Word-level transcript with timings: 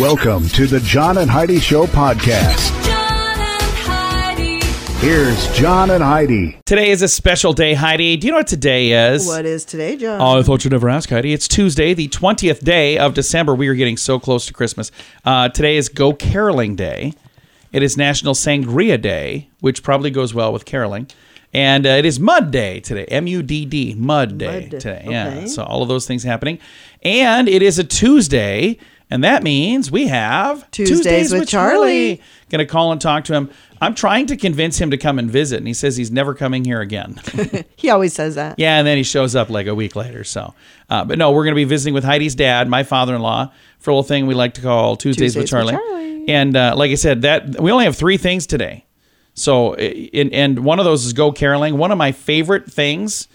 Welcome 0.00 0.48
to 0.48 0.66
the 0.66 0.80
John 0.80 1.18
and 1.18 1.30
Heidi 1.30 1.60
Show 1.60 1.86
podcast. 1.86 2.84
John 2.84 3.38
and 3.38 3.76
Heidi. 3.76 4.60
Here's 5.06 5.56
John 5.56 5.90
and 5.90 6.02
Heidi. 6.02 6.58
Today 6.66 6.90
is 6.90 7.00
a 7.00 7.06
special 7.06 7.52
day, 7.52 7.74
Heidi. 7.74 8.16
Do 8.16 8.26
you 8.26 8.32
know 8.32 8.38
what 8.38 8.48
today 8.48 9.12
is? 9.12 9.24
What 9.24 9.46
is 9.46 9.64
today, 9.64 9.94
John? 9.96 10.20
Oh, 10.20 10.40
I 10.40 10.42
thought 10.42 10.64
you'd 10.64 10.72
never 10.72 10.88
ask, 10.88 11.10
Heidi. 11.10 11.32
It's 11.32 11.46
Tuesday, 11.46 11.94
the 11.94 12.08
20th 12.08 12.64
day 12.64 12.98
of 12.98 13.14
December. 13.14 13.54
We 13.54 13.68
are 13.68 13.74
getting 13.74 13.96
so 13.96 14.18
close 14.18 14.46
to 14.46 14.52
Christmas. 14.52 14.90
Uh, 15.24 15.48
today 15.50 15.76
is 15.76 15.88
Go 15.88 16.12
Caroling 16.12 16.74
Day. 16.74 17.12
It 17.70 17.84
is 17.84 17.96
National 17.96 18.34
Sangria 18.34 19.00
Day, 19.00 19.48
which 19.60 19.84
probably 19.84 20.10
goes 20.10 20.34
well 20.34 20.52
with 20.52 20.64
caroling. 20.64 21.08
And 21.52 21.86
uh, 21.86 21.90
it 21.90 22.04
is 22.04 22.18
Mud 22.18 22.50
Day 22.50 22.80
today. 22.80 23.04
M 23.04 23.28
U 23.28 23.44
D 23.44 23.64
D, 23.64 23.94
Mud 23.94 24.38
Day 24.38 24.62
Mud 24.62 24.70
Day. 24.70 24.78
today. 24.80 25.06
Yeah. 25.08 25.46
So 25.46 25.62
all 25.62 25.82
of 25.82 25.88
those 25.88 26.04
things 26.04 26.24
happening. 26.24 26.58
And 27.02 27.48
it 27.48 27.62
is 27.62 27.78
a 27.78 27.84
Tuesday. 27.84 28.76
And 29.10 29.22
that 29.22 29.42
means 29.42 29.90
we 29.90 30.08
have 30.08 30.70
Tuesdays 30.70 31.32
with 31.32 31.48
Charlie. 31.48 32.20
Going 32.48 32.58
to 32.58 32.66
call 32.66 32.90
and 32.90 33.00
talk 33.00 33.24
to 33.24 33.34
him. 33.34 33.50
I'm 33.80 33.94
trying 33.94 34.26
to 34.26 34.36
convince 34.36 34.78
him 34.78 34.90
to 34.90 34.96
come 34.96 35.18
and 35.18 35.30
visit. 35.30 35.58
And 35.58 35.66
he 35.66 35.74
says 35.74 35.96
he's 35.96 36.10
never 36.10 36.34
coming 36.34 36.64
here 36.64 36.80
again. 36.80 37.20
he 37.76 37.90
always 37.90 38.14
says 38.14 38.34
that. 38.36 38.58
Yeah, 38.58 38.78
and 38.78 38.86
then 38.86 38.96
he 38.96 39.02
shows 39.02 39.36
up 39.36 39.50
like 39.50 39.66
a 39.66 39.74
week 39.74 39.94
later. 39.94 40.24
So, 40.24 40.54
uh, 40.88 41.04
but 41.04 41.18
no, 41.18 41.32
we're 41.32 41.44
going 41.44 41.54
to 41.54 41.56
be 41.56 41.64
visiting 41.64 41.92
with 41.92 42.04
Heidi's 42.04 42.34
dad, 42.34 42.68
my 42.68 42.82
father-in-law, 42.82 43.52
for 43.78 43.90
a 43.90 43.94
little 43.94 44.02
thing 44.02 44.26
we 44.26 44.34
like 44.34 44.54
to 44.54 44.62
call 44.62 44.96
Tuesdays, 44.96 45.36
with 45.36 45.46
Tuesdays 45.46 45.64
with 45.64 45.70
Charlie. 45.70 45.72
Charlie. 45.74 46.28
And 46.28 46.56
uh, 46.56 46.74
like 46.76 46.90
I 46.90 46.94
said, 46.94 47.22
that 47.22 47.60
we 47.60 47.70
only 47.70 47.84
have 47.84 47.96
three 47.96 48.16
things 48.16 48.46
today. 48.46 48.86
So, 49.34 49.74
and, 49.74 50.32
and 50.32 50.64
one 50.64 50.78
of 50.78 50.84
those 50.84 51.04
is 51.04 51.12
go 51.12 51.32
caroling. 51.32 51.76
One 51.76 51.92
of 51.92 51.98
my 51.98 52.12
favorite 52.12 52.70
things. 52.70 53.28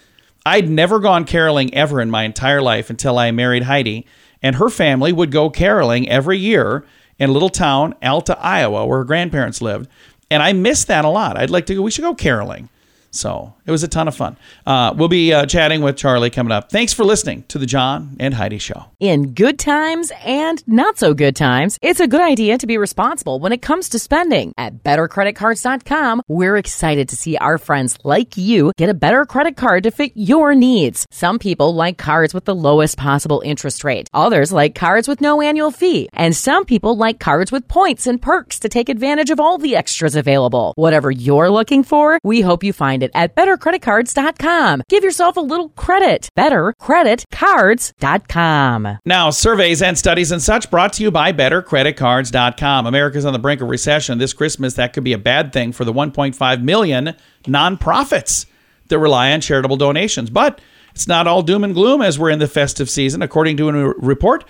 I'd 0.44 0.68
never 0.70 0.98
gone 0.98 1.26
caroling 1.26 1.74
ever 1.74 2.00
in 2.00 2.10
my 2.10 2.24
entire 2.24 2.62
life 2.62 2.88
until 2.88 3.18
I 3.18 3.30
married 3.30 3.62
Heidi, 3.62 4.06
and 4.42 4.56
her 4.56 4.68
family 4.68 5.12
would 5.12 5.30
go 5.30 5.50
caroling 5.50 6.08
every 6.08 6.38
year 6.38 6.84
in 7.18 7.30
a 7.30 7.32
little 7.32 7.50
town, 7.50 7.94
Alta, 8.02 8.38
Iowa, 8.38 8.86
where 8.86 8.98
her 8.98 9.04
grandparents 9.04 9.60
lived. 9.60 9.88
And 10.30 10.42
I 10.42 10.52
miss 10.52 10.84
that 10.84 11.04
a 11.04 11.08
lot. 11.08 11.36
I'd 11.36 11.50
like 11.50 11.66
to 11.66 11.74
go. 11.74 11.82
We 11.82 11.90
should 11.90 12.02
go 12.02 12.14
caroling. 12.14 12.68
So 13.10 13.54
it 13.70 13.72
was 13.72 13.84
a 13.84 13.88
ton 13.88 14.08
of 14.08 14.16
fun. 14.16 14.36
Uh, 14.66 14.92
we'll 14.96 15.06
be 15.06 15.32
uh, 15.32 15.46
chatting 15.46 15.80
with 15.80 15.96
Charlie 15.96 16.28
coming 16.28 16.50
up. 16.50 16.72
Thanks 16.72 16.92
for 16.92 17.04
listening 17.04 17.44
to 17.46 17.56
the 17.56 17.66
John 17.66 18.16
and 18.18 18.34
Heidi 18.34 18.58
Show. 18.58 18.86
In 18.98 19.32
good 19.32 19.60
times 19.60 20.10
and 20.24 20.60
not 20.66 20.98
so 20.98 21.14
good 21.14 21.36
times, 21.36 21.78
it's 21.80 22.00
a 22.00 22.08
good 22.08 22.20
idea 22.20 22.58
to 22.58 22.66
be 22.66 22.76
responsible 22.76 23.38
when 23.38 23.52
it 23.52 23.62
comes 23.62 23.88
to 23.90 24.00
spending. 24.00 24.52
At 24.58 24.82
bettercreditcards.com, 24.82 26.22
we're 26.26 26.56
excited 26.56 27.10
to 27.10 27.16
see 27.16 27.36
our 27.36 27.58
friends 27.58 27.96
like 28.02 28.36
you 28.36 28.72
get 28.76 28.90
a 28.90 28.94
better 28.94 29.24
credit 29.24 29.56
card 29.56 29.84
to 29.84 29.92
fit 29.92 30.10
your 30.16 30.56
needs. 30.56 31.06
Some 31.12 31.38
people 31.38 31.72
like 31.72 31.96
cards 31.96 32.34
with 32.34 32.46
the 32.46 32.54
lowest 32.56 32.98
possible 32.98 33.40
interest 33.44 33.84
rate. 33.84 34.08
Others 34.12 34.50
like 34.50 34.74
cards 34.74 35.06
with 35.06 35.20
no 35.20 35.40
annual 35.40 35.70
fee. 35.70 36.08
And 36.12 36.34
some 36.34 36.64
people 36.64 36.96
like 36.96 37.20
cards 37.20 37.52
with 37.52 37.68
points 37.68 38.08
and 38.08 38.20
perks 38.20 38.58
to 38.60 38.68
take 38.68 38.88
advantage 38.88 39.30
of 39.30 39.38
all 39.38 39.58
the 39.58 39.76
extras 39.76 40.16
available. 40.16 40.72
Whatever 40.74 41.12
you're 41.12 41.50
looking 41.50 41.84
for, 41.84 42.18
we 42.24 42.40
hope 42.40 42.64
you 42.64 42.72
find 42.72 43.04
it 43.04 43.12
at 43.14 43.36
bettercreditcards.com. 43.60 44.82
Give 44.88 45.04
yourself 45.04 45.36
a 45.36 45.40
little 45.40 45.68
credit. 45.70 46.28
Bettercreditcards.com. 46.36 48.98
Now, 49.04 49.30
surveys 49.30 49.82
and 49.82 49.98
studies 49.98 50.30
and 50.32 50.42
such 50.42 50.68
brought 50.70 50.92
to 50.94 51.02
you 51.02 51.10
by 51.10 51.32
BetterCreditCards.com. 51.32 52.86
America's 52.86 53.24
on 53.24 53.32
the 53.32 53.38
brink 53.38 53.60
of 53.60 53.68
recession. 53.68 54.18
This 54.18 54.32
Christmas, 54.32 54.74
that 54.74 54.92
could 54.92 55.04
be 55.04 55.12
a 55.12 55.18
bad 55.18 55.52
thing 55.52 55.70
for 55.72 55.84
the 55.84 55.92
1.5 55.92 56.62
million 56.62 57.16
nonprofits 57.44 58.46
that 58.88 58.98
rely 58.98 59.30
on 59.32 59.40
charitable 59.40 59.76
donations. 59.76 60.30
But 60.30 60.60
it's 60.92 61.08
not 61.08 61.26
all 61.26 61.42
doom 61.42 61.64
and 61.64 61.74
gloom 61.74 62.00
as 62.02 62.18
we're 62.18 62.30
in 62.30 62.38
the 62.38 62.48
festive 62.48 62.90
season. 62.90 63.22
According 63.22 63.56
to 63.58 63.68
a 63.68 63.72
report, 63.98 64.44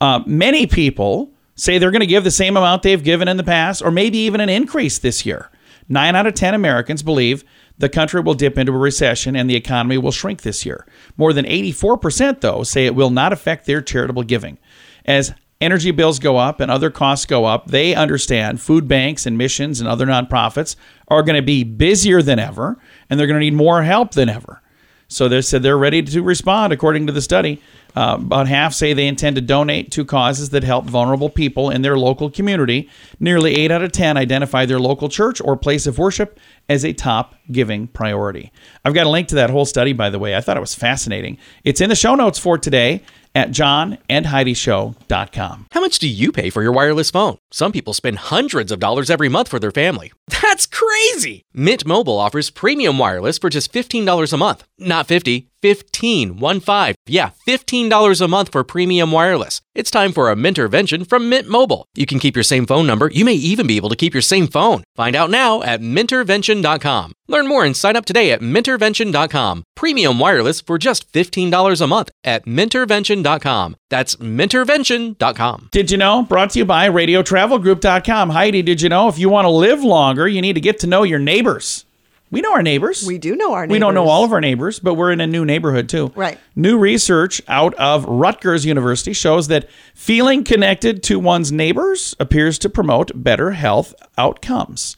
uh, 0.00 0.22
many 0.26 0.66
people 0.66 1.30
say 1.54 1.78
they're 1.78 1.92
going 1.92 2.00
to 2.00 2.06
give 2.06 2.24
the 2.24 2.32
same 2.32 2.56
amount 2.56 2.82
they've 2.82 3.04
given 3.04 3.28
in 3.28 3.36
the 3.36 3.44
past, 3.44 3.82
or 3.82 3.92
maybe 3.92 4.18
even 4.18 4.40
an 4.40 4.48
increase 4.48 4.98
this 4.98 5.24
year. 5.24 5.50
Nine 5.88 6.16
out 6.16 6.26
of 6.26 6.34
10 6.34 6.54
Americans 6.54 7.02
believe 7.02 7.44
the 7.78 7.88
country 7.88 8.20
will 8.20 8.34
dip 8.34 8.56
into 8.56 8.72
a 8.72 8.78
recession 8.78 9.34
and 9.34 9.50
the 9.50 9.56
economy 9.56 9.98
will 9.98 10.12
shrink 10.12 10.42
this 10.42 10.64
year. 10.64 10.86
More 11.16 11.32
than 11.32 11.44
84%, 11.44 12.40
though, 12.40 12.62
say 12.62 12.86
it 12.86 12.94
will 12.94 13.10
not 13.10 13.32
affect 13.32 13.66
their 13.66 13.82
charitable 13.82 14.22
giving. 14.22 14.58
As 15.04 15.34
energy 15.60 15.90
bills 15.90 16.18
go 16.18 16.36
up 16.36 16.60
and 16.60 16.70
other 16.70 16.90
costs 16.90 17.26
go 17.26 17.44
up, 17.44 17.66
they 17.68 17.94
understand 17.94 18.60
food 18.60 18.86
banks 18.86 19.26
and 19.26 19.36
missions 19.36 19.80
and 19.80 19.88
other 19.88 20.06
nonprofits 20.06 20.76
are 21.08 21.22
going 21.22 21.36
to 21.36 21.42
be 21.42 21.64
busier 21.64 22.22
than 22.22 22.38
ever 22.38 22.78
and 23.10 23.18
they're 23.18 23.26
going 23.26 23.40
to 23.40 23.44
need 23.44 23.54
more 23.54 23.82
help 23.82 24.12
than 24.12 24.28
ever. 24.28 24.60
So 25.08 25.28
they 25.28 25.42
said 25.42 25.62
they're 25.62 25.78
ready 25.78 26.02
to 26.02 26.22
respond, 26.22 26.72
according 26.72 27.06
to 27.06 27.12
the 27.12 27.22
study. 27.22 27.62
Uh, 27.94 28.16
about 28.18 28.48
half 28.48 28.72
say 28.72 28.92
they 28.92 29.06
intend 29.06 29.36
to 29.36 29.42
donate 29.42 29.92
to 29.92 30.04
causes 30.04 30.50
that 30.50 30.64
help 30.64 30.86
vulnerable 30.86 31.30
people 31.30 31.70
in 31.70 31.82
their 31.82 31.96
local 31.96 32.30
community. 32.30 32.90
Nearly 33.20 33.54
8 33.54 33.70
out 33.70 33.82
of 33.82 33.92
10 33.92 34.16
identify 34.16 34.66
their 34.66 34.80
local 34.80 35.08
church 35.08 35.40
or 35.40 35.56
place 35.56 35.86
of 35.86 35.98
worship 35.98 36.40
as 36.68 36.84
a 36.84 36.92
top 36.92 37.34
giving 37.50 37.86
priority. 37.88 38.52
I've 38.84 38.94
got 38.94 39.06
a 39.06 39.10
link 39.10 39.28
to 39.28 39.34
that 39.36 39.50
whole 39.50 39.64
study, 39.64 39.92
by 39.92 40.10
the 40.10 40.18
way. 40.18 40.36
I 40.36 40.40
thought 40.40 40.56
it 40.56 40.60
was 40.60 40.74
fascinating. 40.74 41.38
It's 41.62 41.80
in 41.80 41.88
the 41.88 41.96
show 41.96 42.14
notes 42.14 42.38
for 42.38 42.58
today 42.58 43.02
at 43.34 43.50
johnandheidishow.com. 43.50 45.66
How 45.72 45.80
much 45.80 45.98
do 45.98 46.08
you 46.08 46.32
pay 46.32 46.50
for 46.50 46.62
your 46.62 46.72
wireless 46.72 47.10
phone? 47.10 47.38
Some 47.50 47.72
people 47.72 47.92
spend 47.92 48.18
hundreds 48.18 48.70
of 48.70 48.78
dollars 48.78 49.10
every 49.10 49.28
month 49.28 49.48
for 49.48 49.58
their 49.58 49.72
family. 49.72 50.12
That's 50.28 50.66
crazy! 50.66 51.42
Mint 51.52 51.84
Mobile 51.86 52.18
offers 52.18 52.50
premium 52.50 52.98
wireless 52.98 53.38
for 53.38 53.50
just 53.50 53.72
$15 53.72 54.32
a 54.32 54.36
month. 54.36 54.64
Not 54.78 55.06
50, 55.06 55.50
15, 55.62 56.36
1 56.38 56.60
5. 56.60 56.94
Yeah, 57.06 57.30
$15 57.46 58.20
a 58.20 58.28
month 58.28 58.52
for 58.52 58.64
premium 58.64 59.12
wireless. 59.12 59.60
It's 59.74 59.90
time 59.90 60.12
for 60.12 60.30
a 60.30 60.36
Mintervention 60.36 61.06
from 61.08 61.28
Mint 61.28 61.48
Mobile. 61.48 61.86
You 61.94 62.06
can 62.06 62.18
keep 62.18 62.36
your 62.36 62.44
same 62.44 62.66
phone 62.66 62.86
number. 62.86 63.08
You 63.08 63.24
may 63.24 63.34
even 63.34 63.66
be 63.66 63.76
able 63.76 63.88
to 63.88 63.96
keep 63.96 64.14
your 64.14 64.22
same 64.22 64.46
phone. 64.46 64.84
Find 64.96 65.16
out 65.16 65.30
now 65.30 65.62
at 65.62 65.80
mintervention.com. 65.80 67.12
Learn 67.28 67.46
more 67.46 67.64
and 67.64 67.76
sign 67.76 67.96
up 67.96 68.04
today 68.04 68.32
at 68.32 68.40
mintervention.com. 68.40 69.64
Premium 69.74 70.18
wireless 70.18 70.60
for 70.60 70.78
just 70.78 71.10
$15 71.12 71.80
a 71.80 71.86
month 71.86 72.10
at 72.24 72.44
mintervention.com. 72.44 73.76
That's 73.90 74.16
mintervention.com. 74.16 75.68
Did 75.72 75.90
you 75.90 75.98
know? 75.98 76.22
Brought 76.24 76.50
to 76.50 76.58
you 76.60 76.64
by 76.64 76.88
RadioTravelGroup.com. 76.88 78.30
Heidi, 78.30 78.62
did 78.62 78.82
you 78.82 78.88
know 78.88 79.08
if 79.08 79.18
you 79.18 79.28
want 79.28 79.46
to 79.46 79.50
live 79.50 79.82
longer, 79.82 80.28
you 80.28 80.40
need 80.40 80.54
to 80.54 80.60
get 80.60 80.78
to 80.80 80.86
know 80.86 81.02
your 81.02 81.18
neighbors? 81.18 81.84
We 82.34 82.40
know 82.40 82.52
our 82.52 82.64
neighbors. 82.64 83.04
We 83.06 83.18
do 83.18 83.36
know 83.36 83.54
our 83.54 83.62
neighbors. 83.62 83.72
We 83.72 83.78
don't 83.78 83.94
know 83.94 84.08
all 84.08 84.24
of 84.24 84.32
our 84.32 84.40
neighbors, 84.40 84.80
but 84.80 84.94
we're 84.94 85.12
in 85.12 85.20
a 85.20 85.26
new 85.26 85.44
neighborhood 85.44 85.88
too. 85.88 86.12
Right. 86.16 86.36
New 86.56 86.78
research 86.78 87.40
out 87.46 87.74
of 87.74 88.04
Rutgers 88.06 88.66
University 88.66 89.12
shows 89.12 89.46
that 89.48 89.70
feeling 89.94 90.42
connected 90.42 91.04
to 91.04 91.20
one's 91.20 91.52
neighbors 91.52 92.16
appears 92.18 92.58
to 92.58 92.68
promote 92.68 93.12
better 93.14 93.52
health 93.52 93.94
outcomes. 94.18 94.96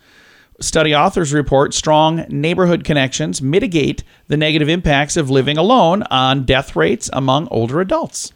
Study 0.60 0.94
authors 0.94 1.34
report 1.34 1.74
strong 1.74 2.24
neighborhood 2.30 2.84
connections 2.84 3.42
mitigate 3.42 4.02
the 4.28 4.38
negative 4.38 4.70
impacts 4.70 5.18
of 5.18 5.28
living 5.28 5.58
alone 5.58 6.04
on 6.04 6.46
death 6.46 6.74
rates 6.74 7.10
among 7.12 7.48
older 7.48 7.82
adults. 7.82 8.32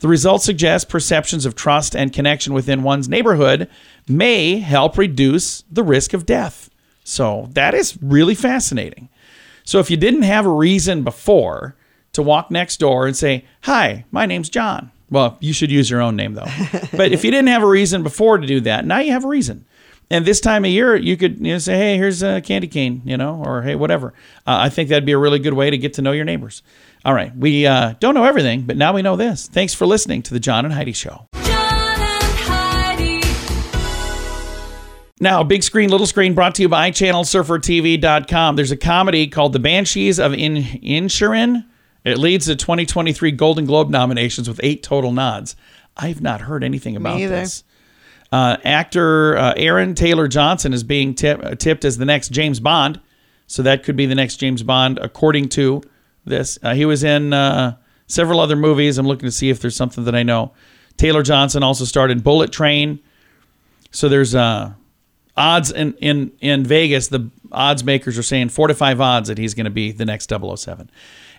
The 0.00 0.08
results 0.08 0.44
suggest 0.44 0.90
perceptions 0.90 1.46
of 1.46 1.54
trust 1.54 1.96
and 1.96 2.12
connection 2.12 2.52
within 2.52 2.82
one's 2.82 3.08
neighborhood 3.08 3.70
may 4.06 4.58
help 4.58 4.98
reduce 4.98 5.62
the 5.70 5.82
risk 5.82 6.12
of 6.12 6.26
death. 6.26 6.68
So 7.04 7.48
that 7.52 7.74
is 7.74 7.98
really 8.02 8.34
fascinating. 8.34 9.08
So 9.64 9.78
if 9.78 9.90
you 9.90 9.96
didn't 9.96 10.22
have 10.22 10.46
a 10.46 10.52
reason 10.52 11.04
before 11.04 11.76
to 12.12 12.22
walk 12.22 12.50
next 12.50 12.78
door 12.78 13.06
and 13.06 13.16
say, 13.16 13.44
Hi, 13.62 14.04
my 14.10 14.26
name's 14.26 14.48
John. 14.48 14.90
Well, 15.10 15.36
you 15.40 15.52
should 15.52 15.70
use 15.70 15.90
your 15.90 16.00
own 16.00 16.16
name 16.16 16.34
though. 16.34 16.46
but 16.92 17.12
if 17.12 17.24
you 17.24 17.30
didn't 17.30 17.48
have 17.48 17.62
a 17.62 17.68
reason 17.68 18.02
before 18.02 18.38
to 18.38 18.46
do 18.46 18.60
that, 18.60 18.86
now 18.86 18.98
you 18.98 19.12
have 19.12 19.24
a 19.24 19.28
reason. 19.28 19.66
And 20.10 20.26
this 20.26 20.40
time 20.40 20.64
of 20.64 20.70
year, 20.70 20.94
you 20.94 21.16
could 21.16 21.38
you 21.38 21.54
know, 21.54 21.58
say, 21.58 21.74
"Hey, 21.76 21.96
here's 21.96 22.22
a 22.22 22.42
candy 22.42 22.66
cane," 22.66 23.00
you 23.04 23.16
know, 23.16 23.42
or 23.42 23.62
"Hey, 23.62 23.74
whatever." 23.76 24.12
Uh, 24.46 24.58
I 24.60 24.68
think 24.68 24.90
that'd 24.90 25.06
be 25.06 25.12
a 25.12 25.18
really 25.18 25.38
good 25.38 25.54
way 25.54 25.70
to 25.70 25.78
get 25.78 25.94
to 25.94 26.02
know 26.02 26.12
your 26.12 26.26
neighbors. 26.26 26.62
All 27.02 27.14
right, 27.14 27.34
we 27.34 27.66
uh, 27.66 27.94
don't 27.98 28.14
know 28.14 28.24
everything, 28.24 28.62
but 28.62 28.76
now 28.76 28.92
we 28.92 29.00
know 29.00 29.16
this. 29.16 29.48
Thanks 29.48 29.72
for 29.72 29.86
listening 29.86 30.20
to 30.24 30.34
the 30.34 30.40
John 30.40 30.66
and 30.66 30.74
Heidi 30.74 30.92
Show. 30.92 31.28
Now, 35.22 35.44
big 35.44 35.62
screen, 35.62 35.88
little 35.88 36.08
screen, 36.08 36.34
brought 36.34 36.56
to 36.56 36.62
you 36.62 36.68
by 36.68 36.90
ChannelSurferTV.com. 36.90 38.56
There's 38.56 38.72
a 38.72 38.76
comedy 38.76 39.28
called 39.28 39.52
The 39.52 39.60
Banshees 39.60 40.18
of 40.18 40.34
In 40.34 40.56
Inisherin. 40.56 41.64
It 42.02 42.18
leads 42.18 42.46
to 42.46 42.56
2023 42.56 43.30
Golden 43.30 43.64
Globe 43.64 43.88
nominations 43.88 44.48
with 44.48 44.58
eight 44.64 44.82
total 44.82 45.12
nods. 45.12 45.54
I've 45.96 46.20
not 46.20 46.40
heard 46.40 46.64
anything 46.64 46.96
about 46.96 47.18
this. 47.18 47.62
Uh, 48.32 48.56
actor 48.64 49.36
uh, 49.36 49.54
Aaron 49.56 49.94
Taylor 49.94 50.26
Johnson 50.26 50.72
is 50.72 50.82
being 50.82 51.14
tip, 51.14 51.38
uh, 51.40 51.54
tipped 51.54 51.84
as 51.84 51.98
the 51.98 52.04
next 52.04 52.30
James 52.30 52.58
Bond, 52.58 53.00
so 53.46 53.62
that 53.62 53.84
could 53.84 53.94
be 53.94 54.06
the 54.06 54.16
next 54.16 54.38
James 54.38 54.64
Bond, 54.64 54.98
according 54.98 55.50
to 55.50 55.82
this. 56.24 56.58
Uh, 56.64 56.74
he 56.74 56.84
was 56.84 57.04
in 57.04 57.32
uh, 57.32 57.76
several 58.08 58.40
other 58.40 58.56
movies. 58.56 58.98
I'm 58.98 59.06
looking 59.06 59.28
to 59.28 59.32
see 59.32 59.50
if 59.50 59.60
there's 59.60 59.76
something 59.76 60.02
that 60.02 60.16
I 60.16 60.24
know. 60.24 60.52
Taylor 60.96 61.22
Johnson 61.22 61.62
also 61.62 61.84
starred 61.84 62.10
in 62.10 62.18
Bullet 62.18 62.50
Train. 62.50 62.98
So 63.92 64.08
there's 64.08 64.34
uh, 64.34 64.72
odds 65.36 65.70
in, 65.70 65.94
in, 65.94 66.32
in 66.40 66.64
Vegas. 66.64 67.08
The 67.08 67.30
odds 67.50 67.84
makers 67.84 68.18
are 68.18 68.22
saying 68.22 68.50
four 68.50 68.68
to 68.68 68.74
five 68.74 69.00
odds 69.00 69.28
that 69.28 69.38
he's 69.38 69.54
going 69.54 69.64
to 69.64 69.70
be 69.70 69.92
the 69.92 70.04
next 70.04 70.30
007. 70.30 70.90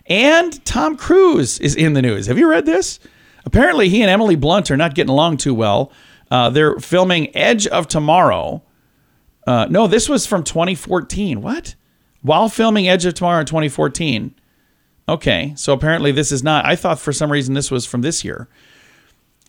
And 0.06 0.64
Tom 0.64 0.96
Cruise 0.96 1.58
is 1.60 1.74
in 1.74 1.94
the 1.94 2.02
news. 2.02 2.26
Have 2.26 2.38
you 2.38 2.48
read 2.48 2.66
this? 2.66 2.98
Apparently, 3.46 3.88
he 3.88 4.02
and 4.02 4.10
Emily 4.10 4.36
Blunt 4.36 4.70
are 4.70 4.76
not 4.76 4.94
getting 4.94 5.10
along 5.10 5.38
too 5.38 5.54
well. 5.54 5.92
Uh, 6.30 6.50
they're 6.50 6.78
filming 6.78 7.34
Edge 7.36 7.66
of 7.66 7.88
Tomorrow. 7.88 8.62
Uh, 9.46 9.66
no, 9.70 9.86
this 9.86 10.08
was 10.08 10.26
from 10.26 10.42
2014. 10.42 11.42
What? 11.42 11.74
While 12.22 12.48
filming 12.48 12.88
Edge 12.88 13.04
of 13.04 13.14
Tomorrow 13.14 13.40
in 13.40 13.46
2014. 13.46 14.34
Okay, 15.06 15.52
so 15.56 15.74
apparently 15.74 16.12
this 16.12 16.32
is 16.32 16.42
not. 16.42 16.64
I 16.64 16.76
thought 16.76 16.98
for 16.98 17.12
some 17.12 17.30
reason 17.30 17.52
this 17.52 17.70
was 17.70 17.84
from 17.84 18.00
this 18.00 18.24
year. 18.24 18.48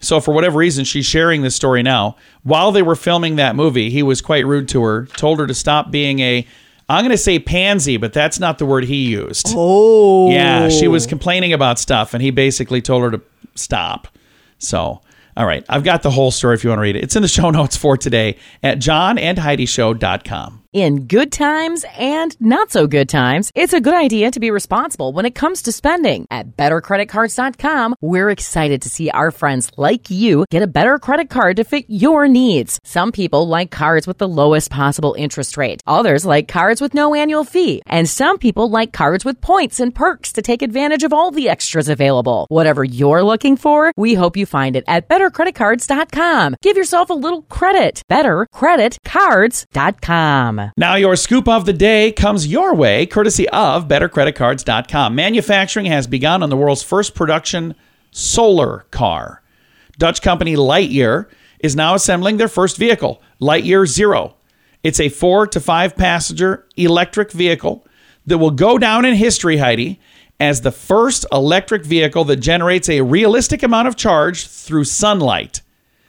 So 0.02 0.20
for 0.20 0.34
whatever 0.34 0.58
reason, 0.58 0.86
she's 0.86 1.06
sharing 1.06 1.42
this 1.42 1.56
story 1.56 1.82
now. 1.82 2.16
While 2.44 2.72
they 2.72 2.82
were 2.82 2.96
filming 2.96 3.38
that 3.38 3.56
movie, 3.56 3.90
he 3.90 4.04
was 4.04 4.22
quite 4.22 4.46
rude 4.46 4.68
to 4.70 4.84
her, 4.84 5.06
told 5.08 5.40
her 5.40 5.48
to 5.48 5.54
stop 5.54 5.90
being 5.90 6.20
a, 6.20 6.46
I'm 6.88 7.04
going 7.04 7.12
to 7.12 7.18
say 7.18 7.40
pansy, 7.40 7.98
but 7.98 8.14
that's 8.14 8.40
not 8.40 8.60
the 8.60 8.66
word 8.66 8.84
he 8.86 9.08
used. 9.10 9.48
Oh. 9.50 10.30
Yeah, 10.30 10.70
she 10.70 10.88
was 10.88 11.08
complaining 11.08 11.54
about 11.54 11.80
stuff, 11.80 12.14
and 12.14 12.22
he 12.22 12.30
basically 12.30 12.82
told 12.82 13.04
her 13.04 13.12
to 13.12 13.22
stop. 13.56 14.08
So, 14.60 15.02
all 15.38 15.46
right, 15.46 15.66
I've 15.68 15.84
got 15.84 16.04
the 16.04 16.12
whole 16.12 16.32
story 16.32 16.56
if 16.56 16.64
you 16.64 16.70
want 16.70 16.80
to 16.80 16.84
read 16.84 16.96
it. 16.96 17.04
It's 17.04 17.16
in 17.16 17.22
the 17.22 17.28
show 17.28 17.50
notes 17.52 17.76
for 17.76 17.98
today 17.98 18.38
at 18.62 18.78
johnandheidishow.com. 18.78 20.64
In 20.76 21.08
good 21.08 21.32
times 21.32 21.86
and 21.98 22.36
not 22.42 22.70
so 22.70 22.86
good 22.86 23.08
times, 23.08 23.50
it's 23.56 23.72
a 23.72 23.80
good 23.80 23.94
idea 23.94 24.30
to 24.30 24.42
be 24.42 24.52
responsible 24.52 25.14
when 25.14 25.26
it 25.26 25.34
comes 25.34 25.62
to 25.62 25.72
spending. 25.72 26.26
At 26.30 26.58
bettercreditcards.com, 26.58 27.96
we're 28.02 28.30
excited 28.30 28.82
to 28.82 28.90
see 28.90 29.10
our 29.10 29.32
friends 29.32 29.72
like 29.78 30.12
you 30.12 30.46
get 30.52 30.62
a 30.62 30.68
better 30.68 31.00
credit 31.00 31.30
card 31.30 31.56
to 31.56 31.64
fit 31.64 31.86
your 31.88 32.28
needs. 32.28 32.78
Some 32.84 33.14
people 33.14 33.48
like 33.48 33.72
cards 33.72 34.06
with 34.06 34.18
the 34.18 34.28
lowest 34.28 34.70
possible 34.70 35.16
interest 35.18 35.56
rate. 35.56 35.82
Others 35.88 36.26
like 36.26 36.50
cards 36.50 36.82
with 36.82 36.94
no 36.94 37.16
annual 37.16 37.46
fee. 37.46 37.82
And 37.86 38.10
some 38.10 38.38
people 38.38 38.70
like 38.70 38.92
cards 38.92 39.24
with 39.24 39.40
points 39.40 39.80
and 39.80 39.96
perks 39.96 40.34
to 40.34 40.42
take 40.42 40.62
advantage 40.62 41.06
of 41.06 41.14
all 41.14 41.32
the 41.32 41.48
extras 41.48 41.88
available. 41.88 42.48
Whatever 42.50 42.84
you're 42.84 43.24
looking 43.24 43.56
for, 43.56 43.94
we 43.96 44.16
hope 44.16 44.36
you 44.36 44.46
find 44.46 44.76
it 44.76 44.84
at 44.88 45.08
bettercreditcards.com. 45.08 46.58
Give 46.62 46.76
yourself 46.76 47.10
a 47.10 47.14
little 47.14 47.44
credit. 47.44 48.02
Bettercreditcards.com. 48.12 50.65
Now, 50.78 50.96
your 50.96 51.16
scoop 51.16 51.48
of 51.48 51.66
the 51.66 51.74
day 51.74 52.12
comes 52.12 52.48
your 52.48 52.76
way 52.76 53.06
courtesy 53.06 53.48
of 53.50 53.88
BetterCreditCards.com. 53.88 55.16
Manufacturing 55.16 55.86
has 55.88 56.08
begun 56.08 56.44
on 56.44 56.50
the 56.50 56.58
world's 56.58 56.84
first 56.84 57.16
production 57.16 57.76
solar 58.12 58.86
car. 58.92 59.42
Dutch 59.98 60.22
company 60.22 60.56
Lightyear 60.56 61.28
is 61.60 61.76
now 61.76 61.96
assembling 61.96 62.38
their 62.38 62.48
first 62.48 62.78
vehicle, 62.78 63.22
Lightyear 63.42 63.88
Zero. 63.88 64.36
It's 64.84 65.00
a 65.00 65.10
four 65.10 65.48
to 65.48 65.60
five 65.60 65.96
passenger 65.96 66.68
electric 66.76 67.32
vehicle 67.32 67.88
that 68.26 68.38
will 68.38 68.52
go 68.52 68.78
down 68.78 69.06
in 69.06 69.16
history, 69.16 69.58
Heidi, 69.58 70.00
as 70.40 70.62
the 70.62 70.72
first 70.72 71.26
electric 71.32 71.86
vehicle 71.86 72.26
that 72.26 72.38
generates 72.38 72.90
a 72.90 73.02
realistic 73.02 73.64
amount 73.64 73.88
of 73.88 73.96
charge 73.96 74.48
through 74.48 74.84
sunlight 74.84 75.62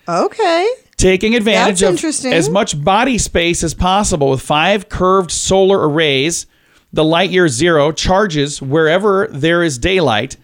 Okay. 0.09 0.69
Taking 0.97 1.35
advantage 1.35 1.81
That's 1.81 2.25
of 2.25 2.33
as 2.33 2.49
much 2.49 2.83
body 2.83 3.19
space 3.19 3.63
as 3.63 3.75
possible 3.75 4.31
with 4.31 4.41
five 4.41 4.89
curved 4.89 5.31
solar 5.31 5.89
arrays. 5.89 6.47
The 6.93 7.05
Lightyear 7.05 7.49
Zero 7.49 7.93
charges 7.93 8.63
wherever 8.63 9.27
there 9.29 9.63
is 9.63 9.77
daylight, 9.77 10.37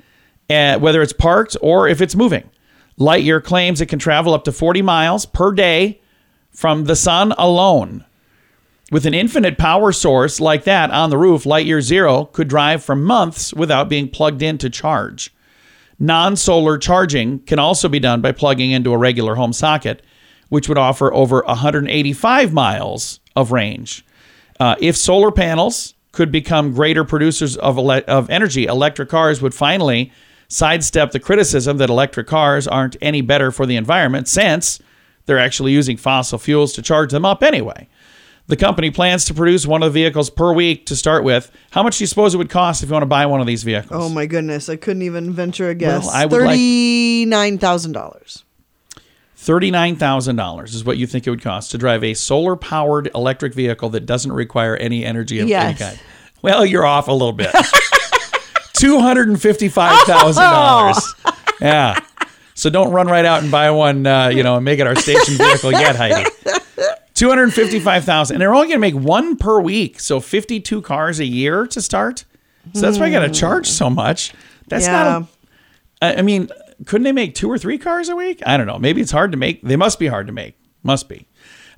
uh, 0.51 0.79
whether 0.79 1.01
it's 1.01 1.13
parked 1.13 1.57
or 1.63 1.89
if 1.89 2.01
it's 2.01 2.15
moving. 2.15 2.51
Lightyear 2.99 3.43
claims 3.43 3.81
it 3.81 3.87
can 3.87 3.99
travel 3.99 4.35
up 4.35 4.45
to 4.45 4.53
40 4.53 4.83
miles 4.83 5.25
per 5.25 5.53
day 5.53 6.01
from 6.51 6.85
the 6.85 6.97
sun 6.97 7.33
alone. 7.39 8.05
With 8.91 9.07
an 9.07 9.15
infinite 9.15 9.57
power 9.57 9.91
source 9.93 10.39
like 10.39 10.65
that 10.65 10.91
on 10.91 11.09
the 11.09 11.17
roof, 11.17 11.45
Lightyear 11.45 11.81
Zero 11.81 12.27
could 12.27 12.49
drive 12.49 12.85
for 12.85 12.95
months 12.95 13.55
without 13.55 13.89
being 13.89 14.09
plugged 14.11 14.43
in 14.43 14.59
to 14.59 14.69
charge. 14.69 15.33
Non 15.99 16.37
solar 16.37 16.77
charging 16.77 17.39
can 17.41 17.59
also 17.59 17.89
be 17.89 18.01
done 18.01 18.21
by 18.21 18.33
plugging 18.33 18.71
into 18.73 18.93
a 18.93 18.99
regular 18.99 19.37
home 19.37 19.55
socket, 19.55 20.03
which 20.53 20.69
would 20.69 20.77
offer 20.77 21.11
over 21.15 21.43
185 21.47 22.53
miles 22.53 23.21
of 23.35 23.53
range. 23.53 24.05
Uh, 24.61 24.75
if 24.81 24.95
solar 24.95 25.31
panels 25.33 25.95
could 26.13 26.31
become 26.31 26.75
greater 26.75 27.05
producers 27.05 27.57
of, 27.57 27.79
ele- 27.79 28.03
of 28.07 28.29
energy, 28.29 28.67
electric 28.67 29.09
cars 29.09 29.41
would 29.41 29.55
finally 29.55 30.13
sidestep 30.49 31.11
the 31.13 31.19
criticism 31.19 31.79
that 31.79 31.89
electric 31.89 32.27
cars 32.27 32.69
aren't 32.69 32.99
any 33.01 33.23
better 33.23 33.51
for 33.51 33.65
the 33.65 33.77
environment 33.77 34.29
since 34.29 34.79
they're 35.25 35.39
actually 35.39 35.73
using 35.73 35.97
fossil 35.97 36.39
fuels 36.39 36.75
to 36.75 36.83
charge 36.83 37.13
them 37.13 37.25
up 37.25 37.43
anyway. 37.43 37.89
The 38.49 38.57
company 38.57 38.91
plans 38.91 39.25
to 39.27 39.35
produce 39.35 39.65
one 39.67 39.83
of 39.83 39.91
the 39.91 40.01
vehicles 40.01 40.29
per 40.29 40.53
week 40.53 40.85
to 40.85 40.97
start 40.97 41.25
with. 41.25 41.51
How 41.71 41.83
much 41.83 41.97
do 41.97 42.03
you 42.05 42.09
suppose 42.09 42.35
it 42.35 42.37
would 42.37 42.51
cost 42.51 42.83
if 42.83 42.91
you 42.91 42.93
want 42.93 43.05
to 43.05 43.07
buy 43.07 43.25
one 43.25 43.41
of 43.41 43.47
these 43.47 43.63
vehicles? 43.63 44.05
Oh 44.05 44.11
my 44.11 44.27
goodness. 44.27 44.69
I 44.69 44.77
couldn't 44.77 45.01
even 45.01 45.33
venture 45.33 45.71
a 45.71 45.75
guess. 45.75 46.07
I 46.11 46.27
would 46.27 46.43
like- 46.43 46.59
$39,000. 46.59 48.43
$39,000 49.45 50.65
is 50.75 50.85
what 50.85 50.99
you 50.99 51.07
think 51.07 51.27
it 51.27 51.31
would 51.31 51.43
cost 51.43 51.71
to 51.73 51.79
drive 51.79 52.05
a 52.05 52.13
solar 52.15 52.55
powered 52.57 53.11
electric 53.15 53.55
vehicle 53.55 53.89
that 53.91 54.07
doesn't 54.07 54.33
require 54.33 54.77
any 54.77 55.05
energy 55.05 55.39
of 55.39 55.43
any 55.45 55.51
Yes. 55.51 55.79
kind. 55.79 55.99
Well, 56.43 56.65
you're 56.67 56.85
off 56.87 57.09
a 57.09 57.13
little 57.13 57.33
bit. 57.33 57.51
$255,000. 58.75 61.19
Yeah. 61.61 61.99
So 62.55 62.71
don't 62.71 62.91
run 62.91 63.07
right 63.07 63.25
out 63.25 63.41
and 63.43 63.53
buy 63.53 63.71
one, 63.71 64.05
uh, 64.05 64.27
you 64.29 64.43
know, 64.43 64.57
and 64.57 64.65
make 64.65 64.81
it 64.81 64.87
our 64.89 64.97
station 64.97 65.37
vehicle 65.37 65.71
yet, 65.71 65.95
Heidi. 65.95 66.29
255,000. 67.15 68.35
And 68.35 68.41
they're 68.41 68.53
only 68.53 68.67
going 68.67 68.77
to 68.77 68.81
make 68.81 68.97
one 68.97 69.37
per 69.37 69.61
week. 69.61 70.01
So 70.01 70.19
52 70.19 70.83
cars 70.83 71.21
a 71.21 71.25
year 71.25 71.69
to 71.69 71.81
start. 71.81 72.25
So 72.75 72.81
that's 72.81 72.99
why 72.99 73.07
I 73.07 73.11
got 73.13 73.21
to 73.21 73.31
charge 73.31 73.69
so 73.69 73.89
much. 73.89 74.35
That's 74.67 74.87
Yeah. 74.87 74.93
not 75.05 75.23
a 75.23 75.27
I 76.05 76.15
I 76.17 76.23
mean, 76.23 76.49
couldn't 76.87 77.05
they 77.05 77.13
make 77.13 77.35
two 77.35 77.51
or 77.51 77.59
three 77.59 77.79
cars 77.79 78.09
a 78.09 78.17
week? 78.17 78.43
I 78.47 78.57
don't 78.57 78.67
know. 78.67 78.79
Maybe 78.79 79.01
it's 79.01 79.11
hard 79.13 79.33
to 79.33 79.39
make. 79.39 79.63
They 79.63 79.77
must 79.77 79.99
be 79.99 80.07
hard 80.09 80.27
to 80.27 80.33
make. 80.33 80.57
Must 80.83 81.09
be. 81.09 81.29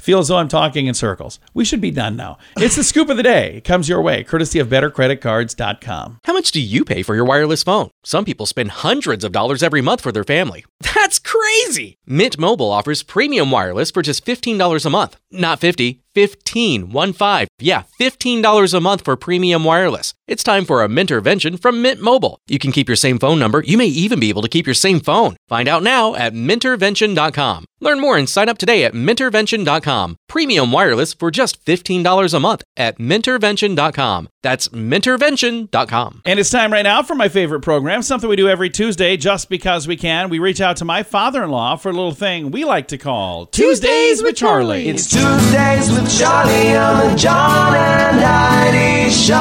Feel 0.00 0.18
as 0.18 0.28
though 0.28 0.36
I'm 0.36 0.48
talking 0.48 0.86
in 0.86 0.92
circles. 0.94 1.38
We 1.54 1.64
should 1.64 1.80
be 1.80 1.90
done 1.90 2.14
now. 2.16 2.36
It's 2.58 2.76
the 2.76 2.84
scoop 2.90 3.08
of 3.08 3.16
the 3.16 3.22
day. 3.22 3.56
It 3.56 3.64
comes 3.64 3.88
your 3.88 4.02
way, 4.02 4.22
courtesy 4.22 4.58
of 4.58 4.68
bettercreditcards.com. 4.68 6.18
How 6.24 6.32
much 6.32 6.50
do 6.50 6.60
you 6.60 6.84
pay 6.84 7.02
for 7.02 7.14
your 7.14 7.24
wireless 7.24 7.62
phone? 7.62 7.90
Some 8.04 8.24
people 8.26 8.44
spend 8.46 8.70
hundreds 8.70 9.24
of 9.24 9.32
dollars 9.32 9.62
every 9.62 9.80
month 9.80 10.02
for 10.02 10.12
their 10.12 10.24
family. 10.24 10.64
That's 10.80 11.18
crazy! 11.18 11.96
Mint 12.06 12.38
Mobile 12.38 12.70
offers 12.70 13.02
premium 13.02 13.50
wireless 13.50 13.90
for 13.90 14.02
just 14.02 14.26
$15 14.26 14.84
a 14.84 14.90
month. 14.90 15.16
Not 15.30 15.60
50, 15.60 16.03
15, 16.14 16.90
1 16.90 17.12
5. 17.12 17.48
Yeah, 17.60 17.82
$15 18.00 18.74
a 18.74 18.80
month 18.80 19.04
for 19.04 19.16
premium 19.16 19.64
wireless. 19.64 20.14
It's 20.26 20.42
time 20.42 20.64
for 20.64 20.82
a 20.82 20.88
Mintervention 20.88 21.60
from 21.60 21.82
Mint 21.82 22.00
Mobile. 22.00 22.38
You 22.46 22.58
can 22.58 22.72
keep 22.72 22.88
your 22.88 22.96
same 22.96 23.18
phone 23.18 23.38
number. 23.38 23.60
You 23.60 23.76
may 23.76 23.86
even 23.86 24.20
be 24.20 24.30
able 24.30 24.40
to 24.40 24.48
keep 24.48 24.66
your 24.66 24.74
same 24.74 25.00
phone. 25.00 25.36
Find 25.48 25.68
out 25.68 25.82
now 25.82 26.14
at 26.14 26.32
mintervention.com. 26.32 27.66
Learn 27.80 28.00
more 28.00 28.16
and 28.16 28.26
sign 28.26 28.48
up 28.48 28.56
today 28.56 28.84
at 28.84 28.94
mintervention.com. 28.94 30.16
Premium 30.26 30.72
wireless 30.72 31.12
for 31.12 31.30
just 31.30 31.62
$15 31.66 32.32
a 32.32 32.40
month 32.40 32.62
at 32.78 32.98
mintervention.com. 32.98 34.28
That's 34.42 34.68
mintervention.com. 34.68 36.22
And 36.24 36.40
it's 36.40 36.50
time 36.50 36.72
right 36.72 36.82
now 36.82 37.02
for 37.02 37.14
my 37.14 37.28
favorite 37.28 37.60
program, 37.60 38.00
something 38.02 38.28
we 38.28 38.36
do 38.36 38.48
every 38.48 38.70
Tuesday 38.70 39.18
just 39.18 39.50
because 39.50 39.86
we 39.86 39.96
can. 39.96 40.30
We 40.30 40.38
reach 40.38 40.62
out 40.62 40.78
to 40.78 40.86
my 40.86 41.02
father 41.02 41.44
in 41.44 41.50
law 41.50 41.76
for 41.76 41.90
a 41.90 41.92
little 41.92 42.12
thing 42.12 42.50
we 42.50 42.64
like 42.64 42.88
to 42.88 42.98
call 42.98 43.46
Tuesdays 43.46 44.22
with 44.22 44.36
Charlie. 44.36 44.88
It's 44.88 45.06
Tuesdays 45.06 45.90
with 45.90 46.03
Charlie 46.08 46.76
on 46.76 47.10
the 47.10 47.16
John 47.16 47.74
and 47.74 48.20
Heidi 48.20 49.10
Show. 49.10 49.34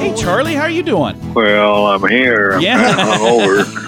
Hey, 0.00 0.14
Charlie, 0.20 0.54
how 0.54 0.62
are 0.62 0.70
you 0.70 0.82
doing? 0.82 1.34
Well, 1.34 1.86
I'm 1.86 2.06
here. 2.08 2.52
I'm 2.52 2.60
Yeah. 2.60 2.94
hungover. 2.96 3.78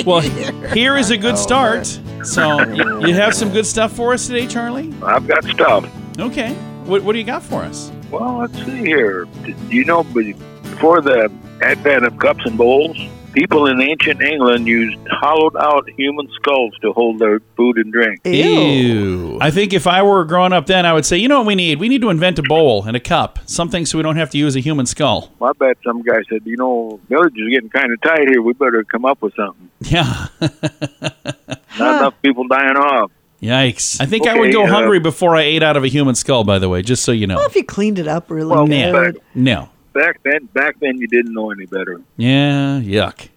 Well, 0.04 0.20
here 0.20 0.98
is 0.98 1.10
a 1.10 1.16
good 1.16 1.32
oh, 1.34 1.36
start. 1.36 1.86
So, 2.22 2.60
you, 2.68 3.06
you 3.06 3.14
have 3.14 3.34
some 3.34 3.50
good 3.50 3.64
stuff 3.66 3.90
for 3.92 4.12
us 4.12 4.26
today, 4.26 4.46
Charlie? 4.46 4.92
I've 5.02 5.26
got 5.26 5.44
stuff. 5.44 5.90
Okay. 6.18 6.52
What, 6.84 7.02
what 7.04 7.12
do 7.14 7.18
you 7.18 7.24
got 7.24 7.42
for 7.42 7.62
us? 7.62 7.90
Well, 8.10 8.36
let's 8.38 8.54
see 8.66 8.76
here. 8.84 9.24
Do 9.44 9.54
you 9.70 9.86
know 9.86 10.04
be- 10.04 10.34
before 10.34 11.00
the 11.00 11.32
advent 11.62 12.04
of 12.04 12.18
cups 12.18 12.44
and 12.44 12.58
bowls, 12.58 12.98
People 13.32 13.66
in 13.66 13.80
ancient 13.80 14.20
England 14.22 14.66
used 14.66 14.98
hollowed 15.10 15.54
out 15.56 15.88
human 15.90 16.28
skulls 16.32 16.74
to 16.80 16.92
hold 16.92 17.18
their 17.18 17.40
food 17.56 17.76
and 17.76 17.92
drink. 17.92 18.20
Ew. 18.24 19.38
I 19.40 19.50
think 19.50 19.72
if 19.72 19.86
I 19.86 20.02
were 20.02 20.24
growing 20.24 20.52
up 20.52 20.66
then, 20.66 20.84
I 20.86 20.92
would 20.92 21.04
say, 21.06 21.18
you 21.18 21.28
know 21.28 21.38
what 21.38 21.46
we 21.46 21.54
need? 21.54 21.78
We 21.78 21.88
need 21.88 22.00
to 22.00 22.10
invent 22.10 22.38
a 22.38 22.42
bowl 22.42 22.84
and 22.84 22.96
a 22.96 23.00
cup, 23.00 23.38
something 23.46 23.84
so 23.86 23.98
we 23.98 24.02
don't 24.02 24.16
have 24.16 24.30
to 24.30 24.38
use 24.38 24.56
a 24.56 24.60
human 24.60 24.86
skull. 24.86 25.30
I 25.42 25.52
bet 25.58 25.76
some 25.84 26.02
guy 26.02 26.22
said, 26.28 26.42
you 26.46 26.56
know, 26.56 26.98
village 27.08 27.34
is 27.36 27.48
getting 27.50 27.68
kind 27.70 27.92
of 27.92 28.00
tight 28.00 28.28
here. 28.28 28.42
We 28.42 28.54
better 28.54 28.82
come 28.84 29.04
up 29.04 29.20
with 29.22 29.34
something. 29.36 29.70
Yeah. 29.80 30.26
Not 30.40 31.98
enough 32.00 32.14
people 32.22 32.46
dying 32.48 32.76
off. 32.76 33.10
Yikes. 33.42 34.00
I 34.00 34.06
think 34.06 34.26
I 34.26 34.36
would 34.36 34.52
go 34.52 34.64
uh, 34.64 34.68
hungry 34.68 34.98
before 34.98 35.36
I 35.36 35.42
ate 35.42 35.62
out 35.62 35.76
of 35.76 35.84
a 35.84 35.88
human 35.88 36.16
skull, 36.16 36.42
by 36.42 36.58
the 36.58 36.68
way, 36.68 36.82
just 36.82 37.04
so 37.04 37.12
you 37.12 37.26
know. 37.28 37.36
Well, 37.36 37.46
if 37.46 37.54
you 37.54 37.62
cleaned 37.64 37.98
it 38.00 38.08
up 38.08 38.30
really 38.30 38.50
Well, 38.50 38.66
Nah. 38.66 38.90
good. 38.90 39.20
No. 39.34 39.68
Back 39.98 40.20
then, 40.22 40.44
back 40.52 40.78
then, 40.78 40.98
you 40.98 41.08
didn't 41.08 41.34
know 41.34 41.50
any 41.50 41.66
better. 41.66 42.00
Yeah, 42.16 42.78
yuck. 42.80 43.28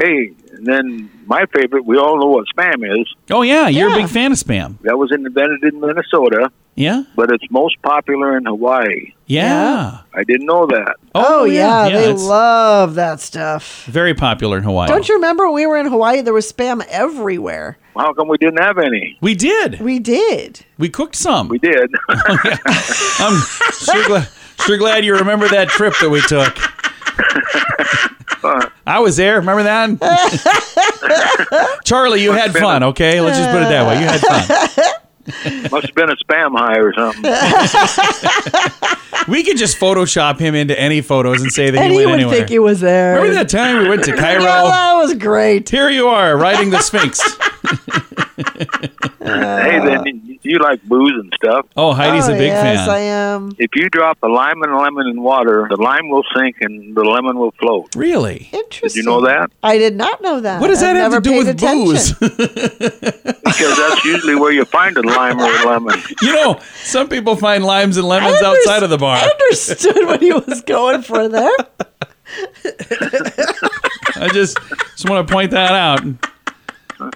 Hey, 0.00 0.30
and 0.52 0.64
then 0.64 1.10
my 1.26 1.44
favorite, 1.46 1.84
we 1.84 1.98
all 1.98 2.18
know 2.20 2.26
what 2.26 2.46
spam 2.56 3.00
is. 3.00 3.12
Oh, 3.32 3.42
yeah, 3.42 3.66
you're 3.66 3.90
a 3.90 3.96
big 3.96 4.08
fan 4.08 4.30
of 4.30 4.38
spam. 4.38 4.80
That 4.82 4.96
was 4.96 5.10
invented 5.10 5.64
in 5.64 5.80
Minnesota, 5.80 6.52
Yeah? 6.76 7.02
but 7.16 7.32
it's 7.32 7.42
most 7.50 7.82
popular 7.82 8.36
in 8.36 8.44
Hawaii. 8.44 9.12
Yeah. 9.26 9.98
I 10.14 10.22
didn't 10.22 10.46
know 10.46 10.66
that. 10.66 10.94
Oh, 11.16 11.40
oh 11.40 11.44
yeah, 11.46 11.88
they 11.88 12.12
love 12.12 12.94
that 12.94 13.18
stuff. 13.18 13.84
very 13.86 14.14
popular 14.14 14.56
in 14.58 14.62
Hawaii. 14.62 14.86
Don't 14.86 15.08
you 15.08 15.16
remember 15.16 15.46
when 15.46 15.54
we 15.54 15.66
were 15.66 15.78
in 15.78 15.86
Hawaii? 15.88 16.20
There 16.20 16.32
was 16.32 16.50
spam 16.50 16.86
everywhere. 16.88 17.76
How 17.96 18.12
come 18.12 18.28
we 18.28 18.38
didn't 18.38 18.62
have 18.62 18.78
any? 18.78 19.18
We 19.20 19.34
did. 19.34 19.80
We 19.80 19.98
did. 19.98 20.64
We 20.78 20.88
cooked 20.90 21.16
some. 21.16 21.48
We 21.48 21.58
did. 21.58 21.90
Oh, 23.20 23.26
I'm 23.26 23.72
sure 23.72 24.06
glad, 24.06 24.28
sure 24.60 24.76
glad 24.78 25.04
you 25.04 25.14
remember 25.16 25.48
that 25.48 25.68
trip 25.68 25.94
that 26.00 26.08
we 26.10 26.20
took. 26.22 26.56
I 28.86 29.00
was 29.00 29.16
there. 29.16 29.36
Remember 29.40 29.62
that? 29.64 29.98
Charlie, 31.84 32.22
you 32.22 32.32
had 32.32 32.52
fun, 32.52 32.82
okay? 32.84 33.20
Let's 33.20 33.36
just 33.38 33.50
put 33.50 33.62
it 33.62 33.68
that 33.68 33.86
way. 33.86 34.00
You 34.00 34.06
had 34.06 34.20
fun. 34.20 34.48
Must 35.70 35.86
have 35.86 35.94
been 35.94 36.08
a 36.10 36.16
spam 36.16 36.56
high 36.56 36.78
or 36.78 36.94
something. 36.94 37.24
We 39.26 39.42
could 39.42 39.58
just 39.58 39.76
Photoshop 39.78 40.38
him 40.40 40.54
into 40.54 40.78
any 40.78 41.02
photos 41.02 41.42
and 41.42 41.52
say 41.52 41.70
that 41.70 41.78
And 41.78 41.92
he 41.92 41.98
he 41.98 42.06
went 42.06 42.10
would 42.12 42.14
anywhere. 42.20 42.34
think 42.36 42.48
he 42.48 42.58
was 42.58 42.80
there. 42.80 43.16
Remember 43.16 43.34
that 43.34 43.50
time 43.50 43.82
we 43.82 43.88
went 43.90 44.04
to 44.04 44.12
Yeah, 44.16 44.20
Cairo? 44.38 44.42
that 44.42 44.94
was 44.94 45.12
great. 45.14 45.68
Here 45.68 45.90
you 45.90 46.06
are, 46.08 46.34
riding 46.38 46.70
the 46.70 46.78
Sphinx. 46.80 47.20
hey, 49.20 49.78
then 49.84 50.27
you- 50.48 50.58
you 50.58 50.64
like 50.64 50.82
booze 50.82 51.12
and 51.14 51.32
stuff. 51.36 51.66
Oh, 51.76 51.92
Heidi's 51.92 52.28
oh, 52.28 52.34
a 52.34 52.38
big 52.38 52.48
yes, 52.48 52.62
fan. 52.62 52.74
Yes, 52.76 52.88
I 52.88 52.98
am. 52.98 53.54
If 53.58 53.70
you 53.74 53.88
drop 53.90 54.18
a 54.22 54.28
lime 54.28 54.62
and 54.62 54.72
a 54.72 54.76
lemon 54.76 55.06
in 55.06 55.22
water, 55.22 55.66
the 55.70 55.76
lime 55.76 56.08
will 56.08 56.24
sink 56.36 56.56
and 56.60 56.96
the 56.96 57.04
lemon 57.04 57.38
will 57.38 57.52
float. 57.52 57.94
Really? 57.94 58.48
Interesting. 58.52 58.88
Did 58.88 58.96
you 58.96 59.02
know 59.04 59.26
that? 59.26 59.50
I 59.62 59.78
did 59.78 59.96
not 59.96 60.20
know 60.22 60.40
that. 60.40 60.60
What 60.60 60.68
does 60.68 60.80
that 60.80 60.96
I've 60.96 61.12
have 61.12 61.22
to 61.22 61.28
do 61.30 61.38
with 61.38 61.48
attention. 61.48 61.84
booze? 61.84 62.14
Because 63.48 63.76
that's 63.78 64.04
usually 64.04 64.36
where 64.36 64.52
you 64.52 64.64
find 64.66 64.96
a 64.98 65.02
lime 65.02 65.40
or 65.40 65.50
a 65.50 65.66
lemon. 65.66 65.98
you 66.22 66.32
know, 66.32 66.60
some 66.82 67.08
people 67.08 67.34
find 67.34 67.64
limes 67.64 67.96
and 67.96 68.06
lemons 68.06 68.40
I 68.42 68.46
outside 68.46 68.82
of 68.84 68.90
the 68.90 68.98
bar. 68.98 69.16
I 69.16 69.22
understood 69.26 70.06
what 70.06 70.20
he 70.20 70.32
was 70.32 70.60
going 70.62 71.02
for 71.02 71.28
there. 71.28 71.50
I 74.16 74.28
just 74.32 74.58
just 74.92 75.08
want 75.08 75.26
to 75.26 75.32
point 75.32 75.50
that 75.52 75.72
out. 75.72 76.04
Uh, 77.00 77.10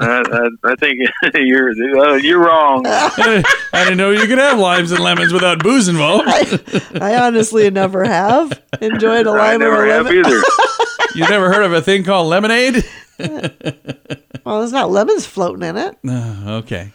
I, 0.00 0.48
I 0.64 0.74
think 0.76 1.00
you're 1.34 1.70
uh, 1.70 2.14
you're 2.14 2.40
wrong. 2.44 2.84
I 2.86 3.42
didn't 3.72 3.96
know 3.98 4.10
you 4.10 4.26
could 4.26 4.38
have 4.38 4.58
limes 4.58 4.90
and 4.92 5.00
lemons 5.00 5.32
without 5.32 5.62
booze 5.62 5.88
involved. 5.88 6.28
I 6.28 7.16
honestly 7.22 7.70
never 7.70 8.04
have 8.04 8.60
enjoyed 8.80 9.26
a 9.26 9.30
lime 9.32 9.62
or 9.62 9.70
never 9.70 9.86
a 9.86 9.92
have 9.92 10.06
lemon. 10.06 10.24
either. 10.26 10.42
You 11.14 11.28
never 11.28 11.52
heard 11.52 11.62
of 11.64 11.72
a 11.72 11.80
thing 11.80 12.02
called 12.02 12.26
lemonade? 12.26 12.82
Well, 13.20 14.58
there's 14.58 14.72
not 14.72 14.90
lemons 14.90 15.24
floating 15.26 15.62
in 15.62 15.76
it. 15.76 15.96
Uh, 16.04 16.56
okay. 16.64 16.92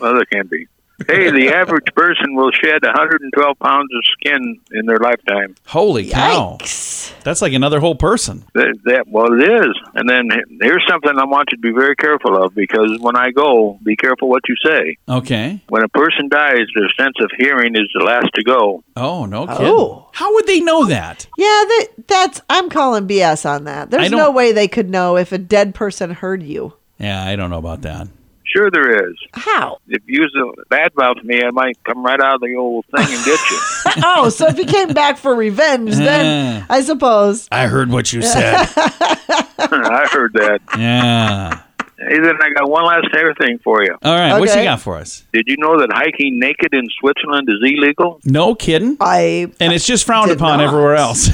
Well, 0.00 0.14
there 0.14 0.24
can 0.24 0.48
be. 0.48 0.66
Hey, 1.08 1.30
the 1.30 1.48
average 1.48 1.86
person 1.94 2.36
will 2.36 2.52
shed 2.52 2.82
112 2.82 3.58
pounds 3.58 3.88
of 3.94 4.04
skin 4.12 4.60
in 4.72 4.86
their 4.86 4.98
lifetime. 4.98 5.56
Holy 5.66 6.08
cow. 6.08 6.58
Yikes. 6.60 7.12
That's 7.24 7.42
like 7.42 7.52
another 7.52 7.80
whole 7.80 7.96
person. 7.96 8.44
That, 8.54 8.76
that 8.84 9.08
well, 9.08 9.32
it 9.32 9.42
is. 9.42 9.74
And 9.94 10.08
then 10.08 10.28
here's 10.60 10.84
something 10.88 11.18
I 11.18 11.24
want 11.24 11.48
you 11.50 11.56
to 11.56 11.60
be 11.60 11.72
very 11.72 11.96
careful 11.96 12.40
of 12.42 12.54
because 12.54 12.98
when 13.00 13.16
I 13.16 13.30
go, 13.30 13.78
be 13.82 13.96
careful 13.96 14.28
what 14.28 14.42
you 14.48 14.54
say. 14.64 14.98
Okay. 15.08 15.60
When 15.68 15.82
a 15.82 15.88
person 15.88 16.28
dies, 16.28 16.66
their 16.74 16.88
sense 16.96 17.16
of 17.20 17.30
hearing 17.38 17.74
is 17.74 17.88
the 17.94 18.04
last 18.04 18.28
to 18.34 18.44
go. 18.44 18.84
Oh, 18.96 19.26
no 19.26 19.44
oh. 19.44 19.46
kidding. 19.46 19.66
Oh. 19.66 20.10
How 20.12 20.32
would 20.34 20.46
they 20.46 20.60
know 20.60 20.86
that? 20.86 21.26
Yeah, 21.36 21.46
that, 21.46 21.88
that's. 22.06 22.40
I'm 22.48 22.70
calling 22.70 23.08
BS 23.08 23.48
on 23.48 23.64
that. 23.64 23.90
There's 23.90 24.10
no 24.10 24.30
way 24.30 24.52
they 24.52 24.68
could 24.68 24.90
know 24.90 25.16
if 25.16 25.32
a 25.32 25.38
dead 25.38 25.74
person 25.74 26.10
heard 26.10 26.42
you. 26.42 26.74
Yeah, 26.98 27.24
I 27.24 27.34
don't 27.34 27.50
know 27.50 27.58
about 27.58 27.82
that. 27.82 28.08
Sure, 28.54 28.70
there 28.70 29.08
is. 29.10 29.16
How? 29.32 29.78
If 29.88 30.02
you 30.06 30.22
use 30.22 30.34
a 30.36 30.72
badmouth 30.72 31.24
me, 31.24 31.42
I 31.42 31.50
might 31.50 31.76
come 31.84 32.04
right 32.04 32.20
out 32.20 32.36
of 32.36 32.40
the 32.40 32.54
old 32.54 32.84
thing 32.94 33.06
and 33.14 33.24
get 33.24 33.40
you. 33.50 33.58
oh, 34.04 34.28
so 34.28 34.46
if 34.46 34.56
he 34.56 34.64
came 34.64 34.92
back 34.94 35.16
for 35.18 35.34
revenge, 35.34 35.94
then 35.96 36.64
I 36.70 36.82
suppose. 36.82 37.48
I 37.50 37.66
heard 37.66 37.90
what 37.90 38.12
you 38.12 38.22
said. 38.22 38.54
I 38.76 40.06
heard 40.12 40.32
that. 40.34 40.60
yeah. 40.78 41.62
Hey, 41.96 42.18
then 42.20 42.34
I 42.42 42.50
got 42.50 42.68
one 42.68 42.84
last 42.84 43.06
hair 43.12 43.32
thing 43.34 43.58
for 43.64 43.82
you. 43.82 43.96
All 44.02 44.14
right. 44.16 44.38
What 44.38 44.46
you 44.46 44.52
Okay. 44.52 44.64
got 44.64 44.80
for 44.80 44.96
us? 44.96 45.24
Did 45.32 45.44
you 45.46 45.56
know 45.58 45.78
that 45.80 45.90
hiking 45.92 46.38
naked 46.38 46.74
in 46.74 46.86
Switzerland 47.00 47.48
is 47.48 47.58
illegal? 47.62 48.20
No 48.24 48.54
kidding. 48.54 48.96
I 49.00 49.50
And 49.60 49.72
it's 49.72 49.86
just 49.86 50.04
frowned 50.04 50.28
Did 50.28 50.36
upon 50.36 50.58
not. 50.58 50.66
everywhere 50.68 50.96
else. 50.96 51.28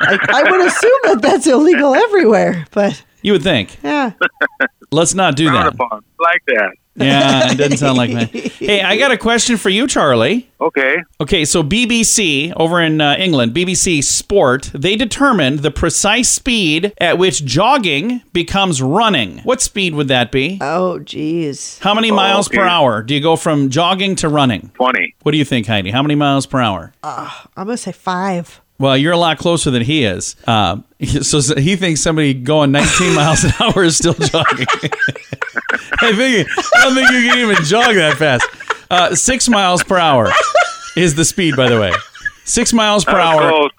I, 0.00 0.18
I 0.30 0.50
would 0.50 0.66
assume 0.66 0.98
that 1.04 1.18
that's 1.22 1.46
illegal 1.46 1.94
everywhere, 1.94 2.66
but 2.72 3.02
you 3.22 3.32
would 3.32 3.42
think. 3.42 3.78
yeah. 3.82 4.12
Let's 4.92 5.14
not 5.14 5.36
do 5.36 5.50
that. 5.50 5.68
upon. 5.74 6.04
Like 6.20 6.42
that. 6.46 6.72
Yeah, 6.94 7.50
it 7.50 7.56
doesn't 7.56 7.78
sound 7.78 7.96
like 7.96 8.12
that. 8.12 8.52
Hey, 8.62 8.80
I 8.80 8.96
got 8.96 9.10
a 9.10 9.18
question 9.18 9.56
for 9.56 9.70
you, 9.70 9.88
Charlie. 9.88 10.48
Okay. 10.60 11.02
Okay, 11.20 11.44
so 11.44 11.64
BBC 11.64 12.52
over 12.56 12.80
in 12.80 13.00
uh, 13.00 13.16
England, 13.18 13.54
BBC 13.54 14.04
Sport, 14.04 14.70
they 14.72 14.94
determined 14.94 15.60
the 15.60 15.72
precise 15.72 16.28
speed 16.28 16.92
at 16.98 17.18
which 17.18 17.44
jogging 17.44 18.22
becomes 18.32 18.80
running. 18.80 19.38
What 19.38 19.60
speed 19.60 19.94
would 19.94 20.06
that 20.08 20.30
be? 20.30 20.58
Oh, 20.60 21.00
geez. 21.00 21.80
How 21.80 21.92
many 21.92 22.12
miles 22.12 22.48
per 22.48 22.62
hour 22.62 23.02
do 23.02 23.14
you 23.14 23.20
go 23.20 23.34
from 23.34 23.68
jogging 23.68 24.14
to 24.16 24.28
running? 24.28 24.70
20. 24.74 25.16
What 25.22 25.32
do 25.32 25.38
you 25.38 25.44
think, 25.44 25.66
Heidi? 25.66 25.90
How 25.90 26.02
many 26.02 26.14
miles 26.14 26.46
per 26.46 26.60
hour? 26.60 26.92
I'm 27.02 27.26
gonna 27.56 27.76
say 27.76 27.90
five. 27.92 28.60
Well, 28.82 28.96
you're 28.96 29.12
a 29.12 29.16
lot 29.16 29.38
closer 29.38 29.70
than 29.70 29.82
he 29.82 30.04
is. 30.04 30.36
Uh, 30.52 30.82
so 31.22 31.40
he 31.56 31.76
thinks 31.76 32.02
somebody 32.02 32.34
going 32.34 32.72
19 32.72 33.14
miles 33.14 33.42
an 33.42 33.52
hour 33.60 33.84
is 33.84 33.96
still 33.96 34.12
jogging. 34.12 34.66
I 36.00 36.12
think 36.14 36.48
I 36.76 36.84
don't 36.84 36.94
think 36.94 37.10
you 37.10 37.30
can 37.30 37.38
even 37.38 37.64
jog 37.64 37.94
that 37.94 38.16
fast. 38.18 38.46
Uh, 38.90 39.14
six 39.14 39.48
miles 39.48 39.82
per 39.82 39.96
hour 39.98 40.30
is 40.96 41.14
the 41.14 41.24
speed, 41.24 41.56
by 41.56 41.68
the 41.68 41.80
way. 41.80 41.92
Six 42.44 42.72
miles 42.72 43.04
per 43.04 43.18
hour. 43.18 43.70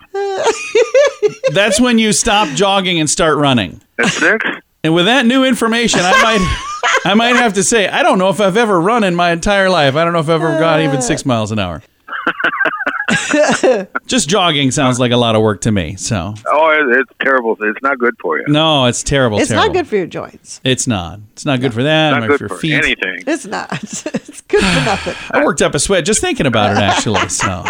That's 1.53 1.79
when 1.79 1.99
you 1.99 2.11
stop 2.11 2.49
jogging 2.55 2.99
and 2.99 3.09
start 3.09 3.37
running. 3.37 3.81
That's 3.97 4.17
six? 4.17 4.43
And 4.83 4.95
with 4.95 5.05
that 5.05 5.25
new 5.25 5.43
information, 5.45 5.99
I 6.01 6.11
might, 6.23 7.11
I 7.11 7.13
might 7.13 7.35
have 7.35 7.53
to 7.53 7.63
say, 7.63 7.87
I 7.87 8.03
don't 8.03 8.17
know 8.17 8.29
if 8.29 8.41
I've 8.41 8.57
ever 8.57 8.79
run 8.81 9.03
in 9.03 9.15
my 9.15 9.31
entire 9.31 9.69
life. 9.69 9.95
I 9.95 10.03
don't 10.03 10.13
know 10.13 10.19
if 10.19 10.29
I've 10.29 10.41
ever 10.41 10.59
got 10.59 10.81
even 10.81 11.01
six 11.01 11.25
miles 11.25 11.51
an 11.51 11.59
hour. 11.59 11.83
Just 14.07 14.29
jogging 14.29 14.71
sounds 14.71 14.99
like 14.99 15.11
a 15.11 15.17
lot 15.17 15.35
of 15.35 15.41
work 15.41 15.61
to 15.61 15.71
me. 15.71 15.95
So 15.95 16.33
Oh, 16.47 16.69
it- 16.71 16.99
it's 16.99 17.11
terrible. 17.21 17.57
It's 17.61 17.81
not 17.81 17.97
good 17.99 18.15
for 18.21 18.37
you. 18.39 18.45
no, 18.47 18.85
it's 18.85 19.03
terrible. 19.03 19.39
It's 19.39 19.49
terrible. 19.49 19.67
not 19.67 19.73
good 19.73 19.87
for 19.87 19.95
your 19.95 20.07
joints. 20.07 20.61
It's 20.63 20.87
not. 20.87 21.19
It's 21.33 21.45
not 21.45 21.61
good 21.61 21.73
for 21.73 21.83
that. 21.83 22.11
Not 22.19 22.27
good 22.27 22.39
for 22.39 22.49
for 22.49 22.57
feet. 22.57 22.73
anything. 22.73 23.23
It's 23.27 23.45
not. 23.45 23.71
It's 24.33 24.41
good 24.41 24.61
for 24.61 24.85
nothing. 24.85 25.15
I 25.31 25.43
worked 25.45 25.61
up 25.61 25.73
a 25.75 25.79
sweat 25.79 26.05
just 26.05 26.19
thinking 26.21 26.45
about 26.47 26.71
it, 26.75 26.79
actually. 26.79 27.27
So, 27.29 27.63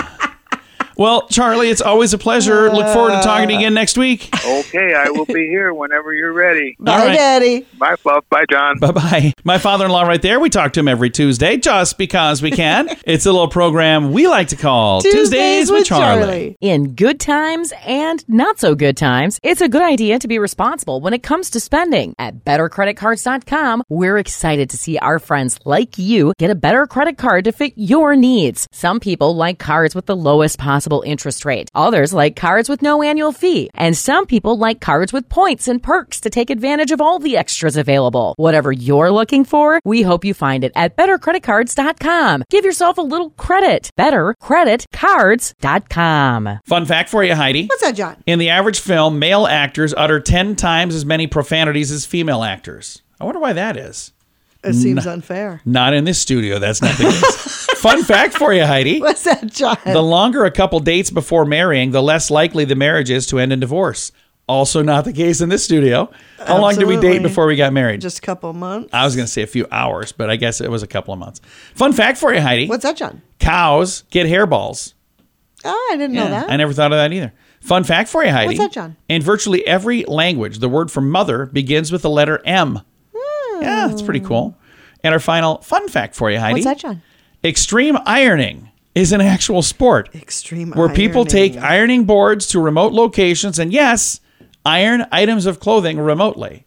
well, 0.98 1.28
Charlie, 1.28 1.70
it's 1.70 1.82
always 1.82 2.14
a 2.14 2.18
pleasure. 2.18 2.72
Look 2.72 2.88
forward 2.94 3.12
to 3.12 3.22
talking 3.22 3.48
to 3.48 3.54
you 3.54 3.60
again 3.60 3.74
next 3.74 3.98
week. 3.98 4.30
Okay, 4.46 4.94
I 4.94 5.10
will 5.10 5.26
be 5.26 5.48
here 5.48 5.74
whenever 5.74 6.14
you're 6.14 6.34
ready. 6.34 6.76
Bye, 6.80 6.92
All 6.92 7.06
right. 7.08 7.16
Daddy. 7.16 7.68
Bye, 7.78 7.96
Fluff. 7.96 8.26
Bye, 8.30 8.46
John. 8.50 8.78
Bye 8.80 8.92
bye. 8.92 9.34
My 9.44 9.58
father 9.58 9.86
in 9.86 9.92
law, 9.92 10.04
right 10.04 10.22
there. 10.22 10.40
We 10.40 10.50
talk 10.50 10.74
to 10.74 10.80
him 10.80 10.88
every 10.88 11.10
Tuesday 11.10 11.58
just 11.58 11.98
because 11.98 12.42
we 12.42 12.52
can. 12.52 12.90
it's 13.06 13.26
a 13.26 13.32
little 13.32 13.48
program 13.48 14.12
we 14.12 14.28
like 14.28 14.50
to 14.50 14.56
call 14.56 15.02
Tuesdays 15.02 15.72
with 15.72 15.86
Charlie. 15.86 16.56
In 16.62 16.94
good 16.94 17.20
times 17.20 17.74
and 17.86 18.24
not 18.30 18.60
so 18.60 18.76
good 18.76 18.98
times, 18.98 19.40
it's 19.44 19.62
a 19.62 19.70
good 19.70 19.82
idea 19.82 20.20
to 20.20 20.28
be 20.28 20.40
responsible 20.40 21.00
when 21.00 21.14
it 21.14 21.24
comes 21.24 21.50
to 21.52 21.60
spending. 21.60 22.14
At 22.20 22.46
bettercreditcards.com, 22.46 23.84
we're 23.90 24.18
excited 24.18 24.70
to 24.70 24.78
see 24.78 24.98
our 25.00 25.20
friends 25.20 25.60
like 25.66 25.98
you 25.98 26.34
get 26.38 26.52
a 26.52 26.56
better 26.56 26.86
credit 26.86 27.18
card 27.18 27.46
to 27.46 27.52
fit 27.52 27.74
your 27.76 28.16
needs. 28.16 28.68
Some 28.72 29.00
people 29.00 29.36
like 29.36 29.58
cards 29.58 29.96
with 29.96 30.06
the 30.06 30.16
lowest 30.16 30.60
possible 30.60 30.83
possible 30.84 31.04
interest 31.06 31.46
rate. 31.46 31.70
Others 31.76 32.14
like 32.14 32.36
cards 32.36 32.68
with 32.68 32.82
no 32.82 33.02
annual 33.02 33.32
fee. 33.32 33.70
And 33.74 33.96
some 33.96 34.26
people 34.26 34.58
like 34.58 34.82
cards 34.82 35.14
with 35.14 35.30
points 35.30 35.70
and 35.70 35.82
perks 35.82 36.20
to 36.22 36.30
take 36.30 36.50
advantage 36.50 36.92
of 36.92 37.00
all 37.00 37.20
the 37.20 37.38
extras 37.38 37.78
available. 37.78 38.34
Whatever 38.36 38.74
you're 38.74 39.12
looking 39.12 39.46
for, 39.46 39.80
we 39.86 40.02
hope 40.02 40.26
you 40.26 40.34
find 40.34 40.66
it 40.66 40.74
at 40.76 40.98
bettercreditcards.com. 40.98 42.44
Give 42.50 42.66
yourself 42.66 42.98
a 42.98 43.02
little 43.02 43.30
credit. 43.32 43.90
Bettercreditcards.com. 43.98 46.60
Fun 46.66 46.86
fact 46.86 47.10
for 47.10 47.24
you, 47.24 47.36
Heidi. 47.36 47.68
What's 47.68 47.82
that, 47.82 47.96
John? 47.96 48.18
In 48.26 48.40
the 48.40 48.50
average 48.50 48.82
film, 48.82 49.20
male 49.20 49.48
actors 49.48 49.94
utter 49.96 50.20
10 50.20 50.58
times 50.58 50.96
as 50.96 51.06
many 51.06 51.28
profanities 51.28 51.92
as 51.92 52.06
female 52.06 52.44
actors. 52.44 53.02
I 53.22 53.26
wonder 53.26 53.40
why 53.40 53.54
that 53.54 53.78
is. 53.78 54.12
It 54.66 54.74
seems 54.74 55.08
unfair. 55.08 55.62
Not 55.66 55.94
in 55.94 56.04
this 56.04 56.20
studio. 56.20 56.60
That's 56.60 56.82
not 56.82 56.98
the 56.98 57.06
case. 57.06 57.63
Fun 57.84 58.02
fact 58.02 58.34
for 58.36 58.54
you, 58.54 58.66
Heidi. 58.66 59.00
What's 59.02 59.26
that, 59.26 59.46
John? 59.48 59.76
The 59.86 60.02
longer 60.02 60.46
a 60.46 60.52
couple 60.52 60.80
dates 60.80 61.10
before 61.10 61.44
marrying, 61.44 61.92
the 61.92 62.02
less 62.02 62.32
likely 62.32 62.64
the 62.64 62.76
marriage 62.76 63.10
is 63.10 63.28
to 63.28 63.40
end 63.40 63.52
in 63.52 63.60
divorce. 63.60 64.14
Also, 64.48 64.82
not 64.82 65.04
the 65.04 65.12
case 65.12 65.42
in 65.42 65.50
this 65.50 65.66
studio. 65.66 66.10
How 66.40 66.62
long 66.62 66.76
did 66.76 66.88
we 66.88 66.96
date 66.96 67.22
before 67.22 67.46
we 67.46 67.58
got 67.58 67.74
married? 67.74 68.00
Just 68.00 68.20
a 68.20 68.22
couple 68.22 68.54
months. 68.54 68.90
I 68.94 69.04
was 69.04 69.18
going 69.18 69.26
to 69.26 69.32
say 69.32 69.42
a 69.42 69.48
few 69.48 69.68
hours, 69.70 70.14
but 70.14 70.30
I 70.30 70.38
guess 70.38 70.62
it 70.62 70.72
was 70.72 70.82
a 70.82 70.88
couple 70.88 71.14
of 71.14 71.20
months. 71.20 71.42
Fun 71.76 71.92
fact 71.92 72.18
for 72.18 72.34
you, 72.34 72.40
Heidi. 72.40 72.68
What's 72.68 72.84
that, 72.84 72.96
John? 72.96 73.22
Cows 73.40 74.04
get 74.12 74.28
hairballs. 74.28 74.94
Oh, 75.66 75.90
I 75.92 75.98
didn't 75.98 76.16
know 76.16 76.30
that. 76.30 76.50
I 76.50 76.56
never 76.56 76.72
thought 76.72 76.94
of 76.94 76.98
that 76.98 77.12
either. 77.12 77.34
Fun 77.60 77.84
fact 77.84 78.08
for 78.08 78.24
you, 78.24 78.32
Heidi. 78.32 78.48
What's 78.48 78.60
that, 78.60 78.72
John? 78.72 78.96
In 79.10 79.22
virtually 79.22 79.68
every 79.68 80.06
language, 80.06 80.60
the 80.60 80.70
word 80.70 80.90
for 80.90 81.02
mother 81.02 81.48
begins 81.48 81.92
with 81.92 82.02
the 82.02 82.10
letter 82.10 82.42
M. 82.46 82.80
Yeah, 83.60 83.88
that's 83.90 84.02
pretty 84.02 84.22
cool. 84.22 84.58
And 85.04 85.14
our 85.14 85.20
final 85.20 85.58
fun 85.62 85.90
fact 85.90 86.16
for 86.16 86.32
you, 86.32 86.40
Heidi. 86.40 86.54
What's 86.54 86.66
that, 86.66 86.80
John? 86.80 87.02
Extreme 87.44 87.98
ironing 88.06 88.70
is 88.96 89.12
an 89.12 89.22
actual 89.22 89.62
sport 89.62 90.10
Extreme 90.16 90.72
where 90.72 90.88
people 90.90 91.26
take 91.26 91.54
ironing. 91.54 91.64
ironing 91.72 92.04
boards 92.06 92.48
to 92.48 92.60
remote 92.60 92.94
locations 92.94 93.60
and, 93.60 93.74
yes, 93.74 94.20
iron 94.66 95.06
items 95.12 95.46
of 95.46 95.60
clothing 95.60 96.00
remotely. 96.00 96.66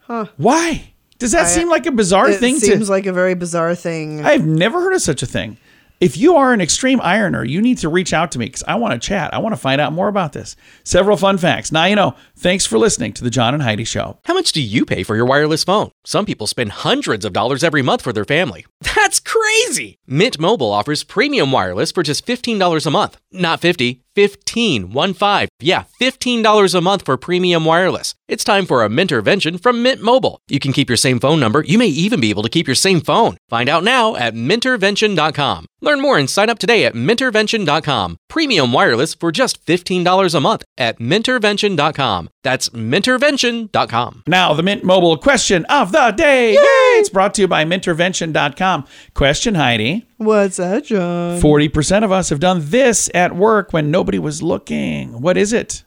Huh. 0.00 0.26
Why? 0.36 0.92
Does 1.18 1.32
that 1.32 1.46
I- 1.46 1.48
seem 1.48 1.68
like 1.68 1.86
a 1.86 1.92
bizarre 1.92 2.30
It 2.30 2.40
thing 2.40 2.58
seems 2.58 2.86
to 2.86 2.92
like 2.92 3.06
a 3.06 3.12
very 3.12 3.34
bizarre 3.34 3.74
thing. 3.74 4.24
I've 4.24 4.46
never 4.46 4.80
heard 4.80 4.94
of 4.94 5.02
such 5.02 5.22
a 5.22 5.26
thing. 5.26 5.56
If 6.00 6.16
you 6.16 6.36
are 6.36 6.52
an 6.52 6.60
extreme 6.60 7.00
ironer, 7.00 7.42
you 7.42 7.60
need 7.60 7.78
to 7.78 7.88
reach 7.88 8.12
out 8.12 8.30
to 8.32 8.38
me 8.38 8.46
because 8.46 8.62
I 8.68 8.76
want 8.76 8.92
to 8.92 9.04
chat. 9.04 9.34
I 9.34 9.38
want 9.38 9.52
to 9.52 9.60
find 9.60 9.80
out 9.80 9.92
more 9.92 10.06
about 10.06 10.32
this. 10.32 10.54
Several 10.84 11.16
fun 11.16 11.38
facts. 11.38 11.72
Now 11.72 11.86
you 11.86 11.96
know. 11.96 12.14
Thanks 12.36 12.64
for 12.64 12.78
listening 12.78 13.12
to 13.14 13.24
the 13.24 13.30
John 13.30 13.52
and 13.52 13.64
Heidi 13.64 13.82
Show. 13.82 14.20
How 14.24 14.34
much 14.34 14.52
do 14.52 14.62
you 14.62 14.86
pay 14.86 15.02
for 15.02 15.16
your 15.16 15.26
wireless 15.26 15.64
phone? 15.64 15.90
Some 16.04 16.24
people 16.24 16.46
spend 16.46 16.70
hundreds 16.70 17.24
of 17.24 17.32
dollars 17.32 17.64
every 17.64 17.82
month 17.82 18.02
for 18.02 18.12
their 18.12 18.24
family. 18.24 18.64
That's 18.80 19.18
crazy! 19.18 19.98
Mint 20.06 20.38
Mobile 20.38 20.70
offers 20.70 21.02
premium 21.02 21.50
wireless 21.50 21.90
for 21.90 22.04
just 22.04 22.24
$15 22.24 22.86
a 22.86 22.90
month. 22.90 23.18
Not 23.32 23.60
50, 23.60 24.04
15, 24.18 24.90
1 24.90 25.14
5. 25.14 25.48
Yeah, 25.60 25.84
$15 26.00 26.74
a 26.74 26.80
month 26.80 27.04
for 27.04 27.16
premium 27.16 27.64
wireless. 27.64 28.16
It's 28.26 28.42
time 28.42 28.66
for 28.66 28.82
a 28.82 28.88
Mintervention 28.88 29.60
from 29.60 29.80
Mint 29.84 30.02
Mobile. 30.02 30.40
You 30.48 30.58
can 30.58 30.72
keep 30.72 30.90
your 30.90 30.96
same 30.96 31.20
phone 31.20 31.38
number. 31.38 31.62
You 31.62 31.78
may 31.78 31.86
even 31.86 32.18
be 32.18 32.30
able 32.30 32.42
to 32.42 32.48
keep 32.48 32.66
your 32.66 32.74
same 32.74 33.00
phone. 33.00 33.36
Find 33.48 33.68
out 33.68 33.84
now 33.84 34.16
at 34.16 34.34
mintervention.com. 34.34 35.66
Learn 35.80 36.00
more 36.00 36.18
and 36.18 36.28
sign 36.28 36.50
up 36.50 36.58
today 36.58 36.84
at 36.84 36.96
mintervention.com. 36.96 38.16
Premium 38.28 38.72
wireless 38.72 39.14
for 39.14 39.30
just 39.30 39.64
$15 39.64 40.34
a 40.34 40.40
month 40.40 40.64
at 40.76 40.98
mintervention.com. 40.98 42.28
That's 42.42 42.70
mintervention.com. 42.70 44.22
Now, 44.26 44.52
the 44.52 44.64
Mint 44.64 44.82
Mobile 44.82 45.16
question 45.16 45.64
of 45.66 45.92
the 45.92 46.10
day. 46.10 46.54
Yay! 46.54 46.98
It's 46.98 47.08
brought 47.08 47.34
to 47.34 47.42
you 47.42 47.48
by 47.48 47.64
Mintervention.com. 47.64 48.84
Question, 49.14 49.54
Heidi. 49.54 50.07
What's 50.18 50.56
that, 50.56 50.84
John? 50.84 51.40
40% 51.40 52.04
of 52.04 52.10
us 52.12 52.28
have 52.30 52.40
done 52.40 52.60
this 52.64 53.08
at 53.14 53.34
work 53.34 53.72
when 53.72 53.90
nobody 53.90 54.18
was 54.18 54.42
looking. 54.42 55.20
What 55.20 55.36
is 55.36 55.52
it? 55.52 55.84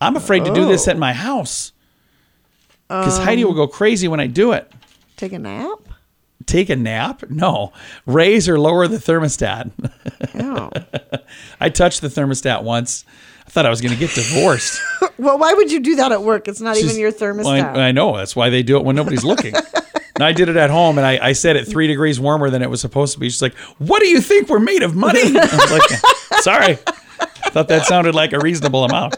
I'm 0.00 0.16
afraid 0.16 0.44
to 0.44 0.54
do 0.54 0.66
this 0.66 0.86
Oh. 0.86 0.90
at 0.90 0.98
my 0.98 1.12
house 1.14 1.72
because 2.88 3.18
um, 3.18 3.24
Heidi 3.24 3.44
will 3.44 3.54
go 3.54 3.66
crazy 3.66 4.06
when 4.06 4.20
I 4.20 4.26
do 4.26 4.52
it. 4.52 4.70
Take 5.16 5.32
a 5.32 5.38
nap? 5.38 5.78
Take 6.44 6.68
a 6.68 6.76
nap? 6.76 7.24
No. 7.30 7.72
Raise 8.04 8.48
or 8.50 8.58
lower 8.60 8.86
the 8.86 8.98
thermostat. 8.98 9.70
I 11.60 11.68
touched 11.70 12.02
the 12.02 12.08
thermostat 12.08 12.62
once. 12.64 13.04
I 13.46 13.50
thought 13.50 13.64
I 13.66 13.70
was 13.70 13.80
going 13.80 13.92
to 13.94 13.98
get 13.98 14.10
divorced. 14.14 14.78
well, 15.18 15.38
why 15.38 15.54
would 15.54 15.72
you 15.72 15.80
do 15.80 15.96
that 15.96 16.12
at 16.12 16.22
work? 16.22 16.48
It's 16.48 16.60
not 16.60 16.76
even 16.76 16.96
your 16.98 17.10
Well, 17.18 17.18
thermostat. 17.34 17.76
I, 17.76 17.88
I 17.88 17.92
know. 17.92 18.16
That's 18.16 18.36
why 18.36 18.50
they 18.50 18.62
do 18.62 18.76
it 18.76 18.84
when 18.84 18.96
nobody's 18.96 19.24
looking. 19.24 19.54
and 20.14 20.24
I 20.24 20.32
did 20.32 20.48
it 20.48 20.56
at 20.56 20.70
home, 20.70 20.98
and 20.98 21.06
I, 21.06 21.28
I 21.28 21.32
set 21.32 21.56
it 21.56 21.66
three 21.66 21.86
degrees 21.86 22.20
warmer 22.20 22.50
than 22.50 22.62
it 22.62 22.70
was 22.70 22.80
supposed 22.80 23.14
to 23.14 23.20
be. 23.20 23.28
She's 23.28 23.42
like, 23.42 23.54
"What 23.78 24.00
do 24.00 24.08
you 24.08 24.20
think 24.20 24.48
we're 24.48 24.58
made 24.60 24.82
of 24.82 24.94
money?" 24.94 25.20
I 25.22 25.56
was 25.56 25.72
like, 25.72 26.42
"Sorry." 26.42 26.78
Thought 27.50 27.68
that 27.68 27.86
sounded 27.86 28.14
like 28.14 28.32
a 28.32 28.40
reasonable 28.40 28.84
amount. 28.84 29.16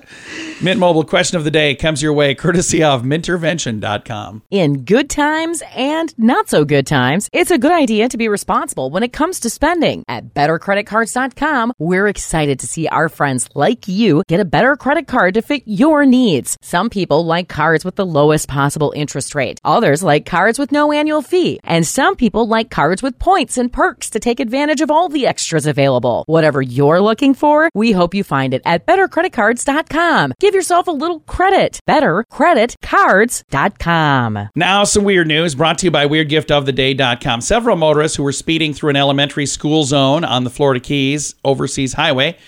Mint 0.63 0.81
Mobile 0.81 1.05
question 1.05 1.37
of 1.37 1.45
the 1.45 1.51
day 1.51 1.75
comes 1.75 2.01
your 2.01 2.15
way 2.15 2.35
courtesy 2.35 2.83
of 2.83 3.03
mintervention.com. 3.03 4.43
In 4.51 4.87
good 4.87 5.11
times 5.11 5.63
and 5.77 6.19
not 6.19 6.49
so 6.49 6.65
good 6.65 6.87
times, 6.87 7.29
it's 7.35 7.51
a 7.51 7.59
good 7.59 7.73
idea 7.73 8.09
to 8.09 8.17
be 8.17 8.27
responsible 8.27 8.89
when 8.89 9.03
it 9.03 9.13
comes 9.13 9.41
to 9.41 9.51
spending. 9.51 10.03
At 10.09 10.33
bettercreditcards.com, 10.33 11.75
we're 11.79 12.07
excited 12.09 12.59
to 12.61 12.67
see 12.67 12.89
our 12.89 13.11
friends 13.11 13.51
like 13.55 13.87
you 13.87 14.23
get 14.29 14.41
a 14.41 14.47
better 14.47 14.77
credit 14.77 15.07
card 15.07 15.35
to 15.35 15.43
fit 15.43 15.63
your 15.67 16.07
needs. 16.07 16.57
Some 16.63 16.89
people 16.89 17.27
like 17.27 17.51
cards 17.51 17.85
with 17.85 17.97
the 17.97 18.07
lowest 18.07 18.49
possible 18.49 18.95
interest 18.97 19.35
rate. 19.35 19.59
Others 19.63 20.03
like 20.03 20.25
cards 20.25 20.59
with 20.59 20.73
no 20.73 20.91
annual 20.91 21.21
fee. 21.21 21.61
And 21.65 21.87
some 21.87 22.17
people 22.17 22.49
like 22.49 22.71
cards 22.71 23.03
with 23.03 23.19
points 23.19 23.59
and 23.59 23.71
perks 23.71 24.09
to 24.11 24.21
take 24.21 24.41
advantage 24.41 24.81
of 24.81 24.91
all 24.91 25.11
the 25.11 25.27
extras 25.27 25.67
available. 25.67 26.25
Whatever 26.27 26.63
you're 26.63 27.03
looking 27.03 27.35
for, 27.35 27.69
we 27.75 27.93
hope 27.93 28.15
you 28.15 28.25
find 28.25 28.55
it 28.55 28.63
at 28.65 28.87
bettercreditcards.com. 28.87 30.33
Give 30.47 30.55
yourself 30.55 30.87
a 30.87 30.93
little 30.93 31.19
credit. 31.21 31.81
Bettercreditcards.com. 31.89 34.49
Now, 34.55 34.85
some 34.85 35.03
weird 35.03 35.27
news 35.27 35.57
brought 35.57 35.79
to 35.79 35.87
you 35.87 35.91
by 35.91 36.07
WeirdGiftOfTheDay.com. 36.07 37.41
Several 37.41 37.75
motorists 37.75 38.17
who 38.17 38.23
were 38.23 38.31
speeding 38.31 38.73
through 38.73 38.91
an 38.91 38.97
elementary 38.97 39.47
school 39.47 39.83
zone 39.83 40.23
on 40.23 40.45
the 40.45 40.51
Florida 40.51 40.79
Keys 40.79 41.35
Overseas 41.45 41.95
Highway 41.95 42.39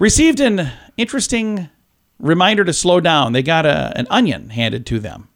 received 0.00 0.40
an 0.40 0.72
interesting 0.96 1.68
reminder 2.18 2.64
to 2.64 2.72
slow 2.72 2.98
down. 2.98 3.32
They 3.32 3.44
got 3.44 3.64
a, 3.64 3.96
an 3.96 4.08
onion 4.10 4.50
handed 4.50 4.84
to 4.86 4.98
them. 4.98 5.28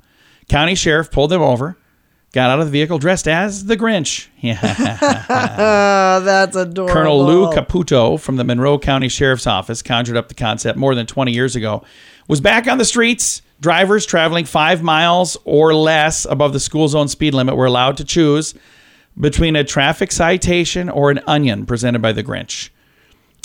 County 0.49 0.75
sheriff 0.75 1.12
pulled 1.12 1.31
them 1.31 1.42
over, 1.42 1.77
got 2.33 2.51
out 2.51 2.61
of 2.61 2.66
the 2.66 2.73
vehicle 2.73 2.99
dressed 2.99 3.27
as 3.29 3.64
the 3.66 3.77
Grinch. 3.77 4.29
That's 6.25 6.57
adorable. 6.57 6.95
Colonel 6.95 7.25
Lou 7.25 7.51
Caputo 7.51 8.19
from 8.19 8.37
the 8.37 8.45
Monroe 8.45 8.79
County 8.79 9.09
Sheriff's 9.09 9.47
Office 9.47 9.83
conjured 9.83 10.16
up 10.16 10.29
the 10.29 10.35
concept 10.35 10.79
more 10.79 10.95
than 10.95 11.07
20 11.07 11.33
years 11.33 11.57
ago. 11.57 11.83
Was 12.29 12.40
back 12.40 12.69
on 12.69 12.79
the 12.79 12.85
streets. 12.85 13.43
Drivers 13.61 14.07
traveling 14.07 14.47
five 14.47 14.83
miles 14.83 15.37
or 15.45 15.75
less 15.75 16.25
above 16.25 16.53
the 16.55 16.61
school 16.61 16.88
zone 16.88 17.09
speed 17.09 17.35
limit 17.35 17.57
were 17.57 17.66
allowed 17.66 17.99
to 17.99 18.05
choose 18.05 18.55
between 19.19 19.55
a 19.55 19.64
traffic 19.64 20.12
citation 20.12 20.88
or 20.88 21.11
an 21.11 21.21
onion 21.27 21.66
presented 21.66 22.01
by 22.01 22.12
the 22.12 22.25
Grinch. 22.25 22.71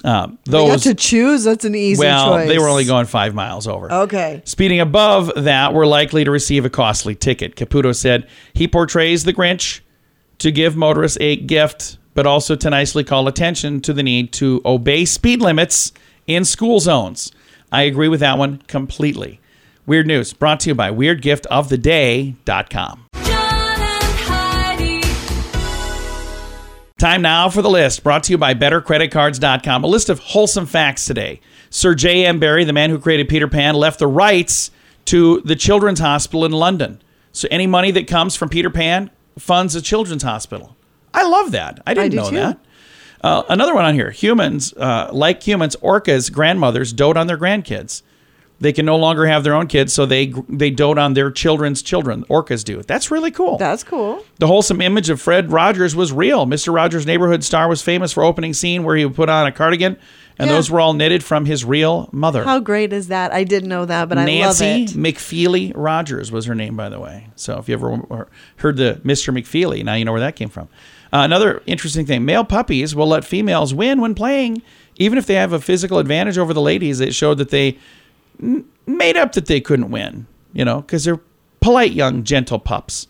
Um, 0.05 0.37
They 0.45 0.67
got 0.67 0.79
to 0.79 0.93
choose. 0.93 1.43
That's 1.43 1.65
an 1.65 1.73
easy 1.73 1.99
well, 1.99 2.33
choice. 2.33 2.47
they 2.47 2.59
were 2.59 2.67
only 2.67 2.85
going 2.85 3.07
five 3.07 3.33
miles 3.33 3.67
over. 3.67 3.91
Okay. 3.91 4.43
Speeding 4.45 4.79
above 4.79 5.31
that 5.35 5.73
were 5.73 5.87
likely 5.87 6.23
to 6.23 6.29
receive 6.31 6.63
a 6.63 6.69
costly 6.69 7.15
ticket. 7.15 7.55
Caputo 7.55 7.95
said 7.95 8.27
he 8.53 8.67
portrays 8.67 9.23
the 9.23 9.33
Grinch 9.33 9.79
to 10.37 10.51
give 10.51 10.75
motorists 10.75 11.17
a 11.19 11.37
gift, 11.37 11.97
but 12.13 12.27
also 12.27 12.55
to 12.55 12.69
nicely 12.69 13.03
call 13.03 13.27
attention 13.27 13.81
to 13.81 13.93
the 13.93 14.03
need 14.03 14.31
to 14.33 14.61
obey 14.63 15.05
speed 15.05 15.41
limits 15.41 15.91
in 16.27 16.45
school 16.45 16.79
zones. 16.79 17.31
I 17.71 17.81
agree 17.83 18.07
with 18.07 18.19
that 18.19 18.37
one 18.37 18.59
completely. 18.67 19.39
Weird 19.87 20.05
news 20.07 20.33
brought 20.33 20.59
to 20.61 20.69
you 20.69 20.75
by 20.75 20.89
WeirdGiftOfTheDay.com. 20.91 23.04
Time 26.97 27.21
now 27.21 27.49
for 27.49 27.61
the 27.61 27.69
list 27.69 28.03
brought 28.05 28.23
to 28.23 28.31
you 28.31 28.37
by 28.37 28.53
BetterCreditCards.com. 28.53 29.83
A 29.83 29.87
list 29.87 30.07
of 30.07 30.19
wholesome 30.19 30.65
facts 30.65 31.05
today. 31.05 31.41
Sir 31.69 31.93
J.M. 31.93 32.39
Barrie, 32.39 32.63
the 32.63 32.71
man 32.71 32.89
who 32.89 32.97
created 32.97 33.27
Peter 33.27 33.49
Pan, 33.49 33.75
left 33.75 33.99
the 33.99 34.07
rights 34.07 34.71
to 35.03 35.41
the 35.41 35.57
Children's 35.57 35.99
Hospital 35.99 36.45
in 36.45 36.53
London. 36.53 37.01
So 37.33 37.49
any 37.51 37.67
money 37.67 37.91
that 37.91 38.07
comes 38.07 38.37
from 38.37 38.47
Peter 38.47 38.69
Pan 38.69 39.11
funds 39.37 39.75
a 39.75 39.81
children's 39.81 40.23
hospital. 40.23 40.77
I 41.13 41.27
love 41.27 41.51
that. 41.51 41.81
I 41.85 41.93
didn't 41.93 42.11
do 42.11 42.15
know 42.15 42.29
too. 42.29 42.35
that. 42.37 42.59
Uh, 43.19 43.43
another 43.49 43.75
one 43.75 43.83
on 43.83 43.93
here. 43.93 44.11
Humans, 44.11 44.73
uh, 44.75 45.09
like 45.11 45.43
humans, 45.43 45.75
orcas' 45.81 46.31
grandmothers 46.31 46.93
dote 46.93 47.17
on 47.17 47.27
their 47.27 47.37
grandkids. 47.37 48.03
They 48.59 48.71
can 48.71 48.85
no 48.85 48.95
longer 48.95 49.25
have 49.25 49.43
their 49.43 49.53
own 49.53 49.67
kids, 49.67 49.91
so 49.91 50.05
they 50.05 50.33
they 50.47 50.69
dote 50.71 50.97
on 50.97 51.13
their 51.13 51.29
children's 51.29 51.81
children. 51.81 52.23
Orcas 52.29 52.63
do. 52.63 52.81
That's 52.83 53.11
really 53.11 53.31
cool. 53.31 53.57
That's 53.57 53.83
cool. 53.83 54.23
The 54.39 54.47
wholesome 54.47 54.79
image 54.79 55.09
of 55.09 55.19
Fred 55.21 55.51
Rogers 55.51 55.93
was 55.95 56.13
real. 56.13 56.45
Mr. 56.45 56.73
Rogers' 56.73 57.05
neighborhood 57.05 57.43
star 57.43 57.67
was 57.67 57.81
famous 57.81 58.13
for 58.13 58.23
opening 58.23 58.53
scene 58.53 58.83
where 58.83 58.95
he 58.95 59.03
would 59.05 59.15
put 59.15 59.27
on 59.27 59.45
a 59.45 59.51
cardigan, 59.51 59.97
and 60.39 60.49
Yeah. 60.49 60.55
those 60.55 60.71
were 60.71 60.79
all 60.79 60.93
knitted 60.93 61.21
from 61.21 61.45
his 61.45 61.65
real 61.65 62.07
mother. 62.13 62.45
How 62.45 62.59
great 62.59 62.93
is 62.93 63.09
that? 63.09 63.33
I 63.33 63.43
didn't 63.43 63.67
know 63.67 63.83
that, 63.85 64.07
but 64.07 64.15
Nancy 64.15 64.65
I 64.65 64.77
love 64.77 64.89
it. 64.89 64.95
McFeely 64.95 65.73
Rogers 65.75 66.31
was 66.31 66.45
her 66.45 66.55
name, 66.55 66.77
by 66.77 66.87
the 66.87 66.99
way. 66.99 67.27
So 67.35 67.57
if 67.57 67.67
you 67.67 67.73
ever 67.75 68.27
heard 68.57 68.77
the 68.77 69.01
Mr. 69.03 69.33
McFeely, 69.37 69.83
now 69.83 69.95
you 69.95 70.05
know 70.05 70.11
where 70.13 70.21
that 70.21 70.37
came 70.37 70.49
from. 70.49 70.69
Uh, 71.11 71.19
another 71.23 71.61
interesting 71.65 72.05
thing: 72.05 72.23
male 72.23 72.45
puppies 72.45 72.95
will 72.95 73.07
let 73.07 73.25
females 73.25 73.73
win 73.73 73.99
when 73.99 74.15
playing 74.15 74.61
even 74.97 75.17
if 75.17 75.25
they 75.25 75.33
have 75.33 75.51
a 75.51 75.59
physical 75.59 75.99
advantage 75.99 76.37
over 76.37 76.53
the 76.53 76.61
ladies, 76.61 77.01
it 77.01 77.13
showed 77.13 77.37
that 77.37 77.49
they 77.49 77.77
made 78.85 79.17
up 79.17 79.33
that 79.33 79.47
they 79.47 79.61
couldn't 79.61 79.91
win, 79.91 80.27
you 80.53 80.65
know, 80.65 80.81
because 80.81 81.03
they're 81.03 81.19
polite, 81.59 81.91
young, 81.91 82.23
gentle 82.23 82.59
pups. 82.59 83.07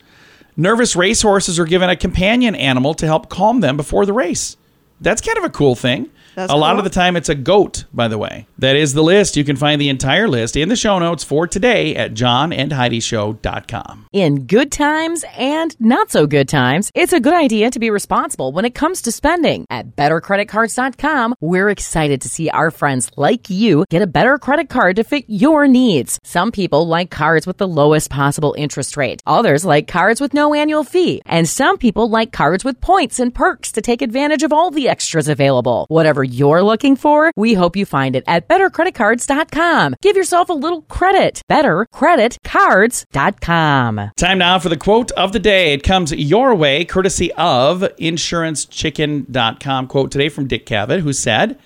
Nervous 0.56 0.96
racehorses 0.96 1.58
are 1.58 1.66
given 1.66 1.90
a 1.90 1.96
companion 1.96 2.54
animal 2.54 2.94
to 2.94 3.06
help 3.06 3.28
calm 3.28 3.60
them 3.60 3.76
before 3.76 4.06
the 4.06 4.12
race. 4.12 4.56
That's 5.00 5.20
kind 5.20 5.36
of 5.36 5.44
a 5.44 5.50
cool 5.50 5.74
thing. 5.74 6.10
That's 6.34 6.52
a 6.52 6.56
lot 6.56 6.78
of 6.78 6.84
the 6.84 6.90
time, 6.90 7.16
it's 7.16 7.28
a 7.28 7.34
goat, 7.34 7.84
by 7.94 8.08
the 8.08 8.18
way. 8.18 8.46
That 8.58 8.76
is 8.76 8.92
the 8.92 9.02
list. 9.02 9.36
You 9.36 9.44
can 9.44 9.56
find 9.56 9.80
the 9.80 9.88
entire 9.88 10.28
list 10.28 10.56
in 10.56 10.68
the 10.68 10.76
show 10.76 10.98
notes 10.98 11.24
for 11.24 11.46
today 11.46 11.96
at 11.96 12.12
johnandheidishow.com. 12.12 14.06
In 14.12 14.46
good 14.46 14.70
times 14.72 15.24
and 15.36 15.78
not 15.80 16.10
so 16.10 16.26
good 16.26 16.48
times, 16.48 16.90
it's 16.94 17.12
a 17.12 17.20
good 17.20 17.34
idea 17.34 17.70
to 17.70 17.78
be 17.78 17.90
responsible 17.90 18.52
when 18.52 18.64
it 18.64 18.74
comes 18.74 19.02
to 19.02 19.12
spending. 19.12 19.64
At 19.70 19.96
bettercreditcards.com, 19.96 21.34
we're 21.40 21.68
excited 21.70 22.20
to 22.22 22.28
see 22.28 22.50
our 22.50 22.70
friends 22.70 23.10
like 23.16 23.50
you 23.50 23.84
get 23.90 24.02
a 24.02 24.06
better 24.06 24.38
credit 24.38 24.68
card 24.68 24.96
to 24.96 25.04
fit 25.04 25.24
your 25.28 25.66
needs. 25.66 26.18
Some 26.24 26.52
people 26.52 26.86
like 26.86 27.10
cards 27.10 27.46
with 27.46 27.58
the 27.58 27.68
lowest 27.68 28.10
possible 28.10 28.54
interest 28.56 28.96
rate. 28.96 29.20
Others 29.26 29.64
like 29.64 29.88
cards 29.88 30.20
with 30.20 30.34
no 30.34 30.54
annual 30.54 30.84
fee. 30.84 31.22
And 31.26 31.48
some 31.48 31.78
people 31.78 32.08
like 32.08 32.32
cards 32.32 32.64
with 32.64 32.80
points 32.80 33.20
and 33.20 33.34
perks 33.34 33.72
to 33.72 33.80
take 33.80 34.02
advantage 34.02 34.42
of 34.42 34.52
all 34.52 34.70
the 34.70 34.88
extras 34.88 35.28
available. 35.28 35.86
Whatever 35.88 36.15
you're 36.24 36.62
looking 36.62 36.96
for, 36.96 37.30
we 37.36 37.54
hope 37.54 37.76
you 37.76 37.86
find 37.86 38.16
it 38.16 38.24
at 38.26 38.48
bettercreditcards.com. 38.48 39.94
Give 40.02 40.16
yourself 40.16 40.48
a 40.48 40.52
little 40.52 40.82
credit. 40.82 41.40
Bettercreditcards.com. 41.50 44.10
Time 44.16 44.38
now 44.38 44.58
for 44.58 44.68
the 44.68 44.76
quote 44.76 45.12
of 45.12 45.32
the 45.32 45.38
day. 45.38 45.72
It 45.72 45.82
comes 45.82 46.12
your 46.12 46.54
way 46.54 46.84
courtesy 46.84 47.32
of 47.32 47.80
insurancechicken.com. 47.80 49.86
Quote 49.86 50.10
today 50.10 50.28
from 50.28 50.46
Dick 50.46 50.66
Cavett, 50.66 51.00
who 51.00 51.12
said, 51.12 51.58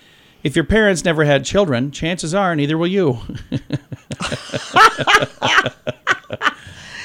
If 0.43 0.55
your 0.55 0.65
parents 0.65 1.05
never 1.05 1.25
had 1.25 1.45
children, 1.45 1.91
chances 1.91 2.33
are 2.33 2.55
neither 2.55 2.77
will 2.77 2.87
you. 2.87 3.19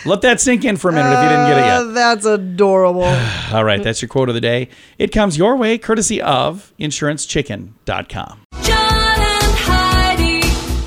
Let 0.07 0.21
that 0.23 0.40
sink 0.40 0.64
in 0.64 0.77
for 0.77 0.88
a 0.88 0.92
minute 0.92 1.12
if 1.12 1.23
you 1.23 1.29
didn't 1.29 1.47
get 1.49 1.59
it 1.59 1.66
yet. 1.66 1.81
Uh, 1.81 1.85
that's 1.92 2.25
adorable. 2.25 3.03
All 3.53 3.64
right, 3.64 3.83
that's 3.83 4.01
your 4.01 4.09
quote 4.09 4.29
of 4.29 4.35
the 4.35 4.40
day. 4.40 4.69
It 4.99 5.12
comes 5.12 5.37
your 5.37 5.57
way 5.57 5.79
courtesy 5.79 6.23
of 6.23 6.73
insurancechicken.com. 6.79 8.42
John 8.62 8.77
and 8.77 8.77
Heidi. 8.77 8.86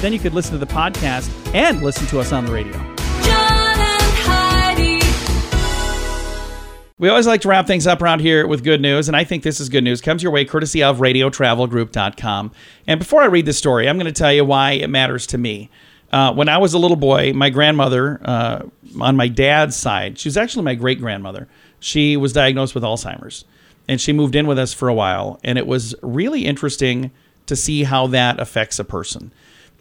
Then 0.00 0.12
you 0.12 0.20
could 0.20 0.32
listen 0.32 0.52
to 0.52 0.64
the 0.64 0.72
podcast 0.72 1.28
and 1.54 1.82
listen 1.82 2.06
to 2.08 2.20
us 2.20 2.32
on 2.32 2.46
the 2.46 2.52
radio. 2.52 2.72
John 2.72 3.78
and 3.78 4.02
Heidi. 4.24 5.04
We 6.98 7.08
always 7.08 7.26
like 7.26 7.40
to 7.40 7.48
wrap 7.48 7.66
things 7.66 7.86
up 7.86 8.00
around 8.00 8.20
here 8.20 8.46
with 8.46 8.62
good 8.62 8.80
news, 8.80 9.08
and 9.08 9.16
I 9.16 9.24
think 9.24 9.42
this 9.42 9.58
is 9.58 9.68
good 9.68 9.82
news. 9.82 10.00
Comes 10.00 10.22
your 10.22 10.30
way 10.30 10.44
courtesy 10.44 10.82
of 10.82 10.98
radiotravelgroup.com. 10.98 12.52
And 12.86 13.00
before 13.00 13.22
I 13.22 13.26
read 13.26 13.46
the 13.46 13.52
story, 13.52 13.88
I'm 13.88 13.96
going 13.96 14.06
to 14.06 14.12
tell 14.12 14.32
you 14.32 14.44
why 14.44 14.72
it 14.72 14.88
matters 14.88 15.26
to 15.28 15.38
me. 15.38 15.68
Uh, 16.12 16.32
when 16.32 16.48
I 16.48 16.58
was 16.58 16.74
a 16.74 16.78
little 16.78 16.96
boy, 16.96 17.32
my 17.34 17.50
grandmother, 17.50 18.20
uh, 18.24 18.62
on 19.00 19.16
my 19.16 19.28
dad's 19.28 19.76
side, 19.76 20.18
she 20.18 20.28
was 20.28 20.36
actually 20.36 20.62
my 20.62 20.74
great 20.74 21.00
grandmother. 21.00 21.48
She 21.80 22.16
was 22.16 22.32
diagnosed 22.32 22.74
with 22.74 22.82
Alzheimer's, 22.84 23.44
and 23.88 24.00
she 24.00 24.12
moved 24.12 24.34
in 24.34 24.46
with 24.46 24.58
us 24.58 24.72
for 24.72 24.88
a 24.88 24.94
while. 24.94 25.38
And 25.44 25.58
it 25.58 25.66
was 25.66 25.94
really 26.02 26.46
interesting 26.46 27.10
to 27.46 27.56
see 27.56 27.82
how 27.82 28.06
that 28.08 28.40
affects 28.40 28.78
a 28.78 28.84
person. 28.84 29.32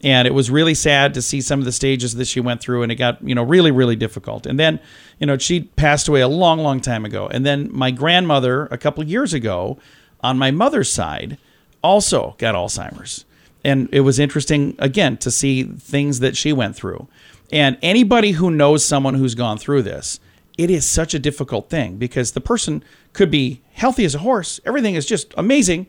And 0.03 0.27
it 0.27 0.33
was 0.33 0.51
really 0.51 0.75
sad 0.75 1.15
to 1.15 1.23
see 1.23 1.41
some 1.41 1.57
of 1.59 1.65
the 1.65 1.71
stages 1.71 2.13
that 2.15 2.25
she 2.25 2.39
went 2.39 2.61
through, 2.61 2.83
and 2.83 2.91
it 2.91 2.95
got 2.95 3.21
you 3.27 3.33
know 3.33 3.43
really 3.43 3.71
really 3.71 3.95
difficult. 3.95 4.45
And 4.45 4.59
then 4.59 4.79
you 5.19 5.25
know 5.25 5.37
she 5.37 5.61
passed 5.61 6.07
away 6.07 6.21
a 6.21 6.27
long 6.27 6.59
long 6.59 6.81
time 6.81 7.03
ago. 7.03 7.27
And 7.27 7.45
then 7.45 7.69
my 7.71 7.91
grandmother 7.91 8.67
a 8.67 8.77
couple 8.77 9.03
years 9.03 9.33
ago, 9.33 9.79
on 10.21 10.37
my 10.37 10.51
mother's 10.51 10.91
side, 10.91 11.37
also 11.81 12.35
got 12.37 12.53
Alzheimer's 12.53 13.25
and 13.67 13.89
it 13.91 14.01
was 14.01 14.17
interesting 14.17 14.75
again 14.79 15.17
to 15.17 15.29
see 15.29 15.63
things 15.63 16.19
that 16.21 16.37
she 16.37 16.53
went 16.53 16.75
through. 16.75 17.07
And 17.51 17.77
anybody 17.81 18.31
who 18.31 18.49
knows 18.49 18.83
someone 18.83 19.15
who's 19.15 19.35
gone 19.35 19.57
through 19.57 19.83
this, 19.83 20.21
it 20.57 20.69
is 20.69 20.87
such 20.87 21.13
a 21.13 21.19
difficult 21.19 21.69
thing 21.69 21.97
because 21.97 22.31
the 22.31 22.41
person 22.41 22.83
could 23.11 23.29
be 23.29 23.61
healthy 23.73 24.05
as 24.05 24.15
a 24.15 24.19
horse, 24.19 24.59
everything 24.65 24.95
is 24.95 25.05
just 25.05 25.33
amazing, 25.37 25.87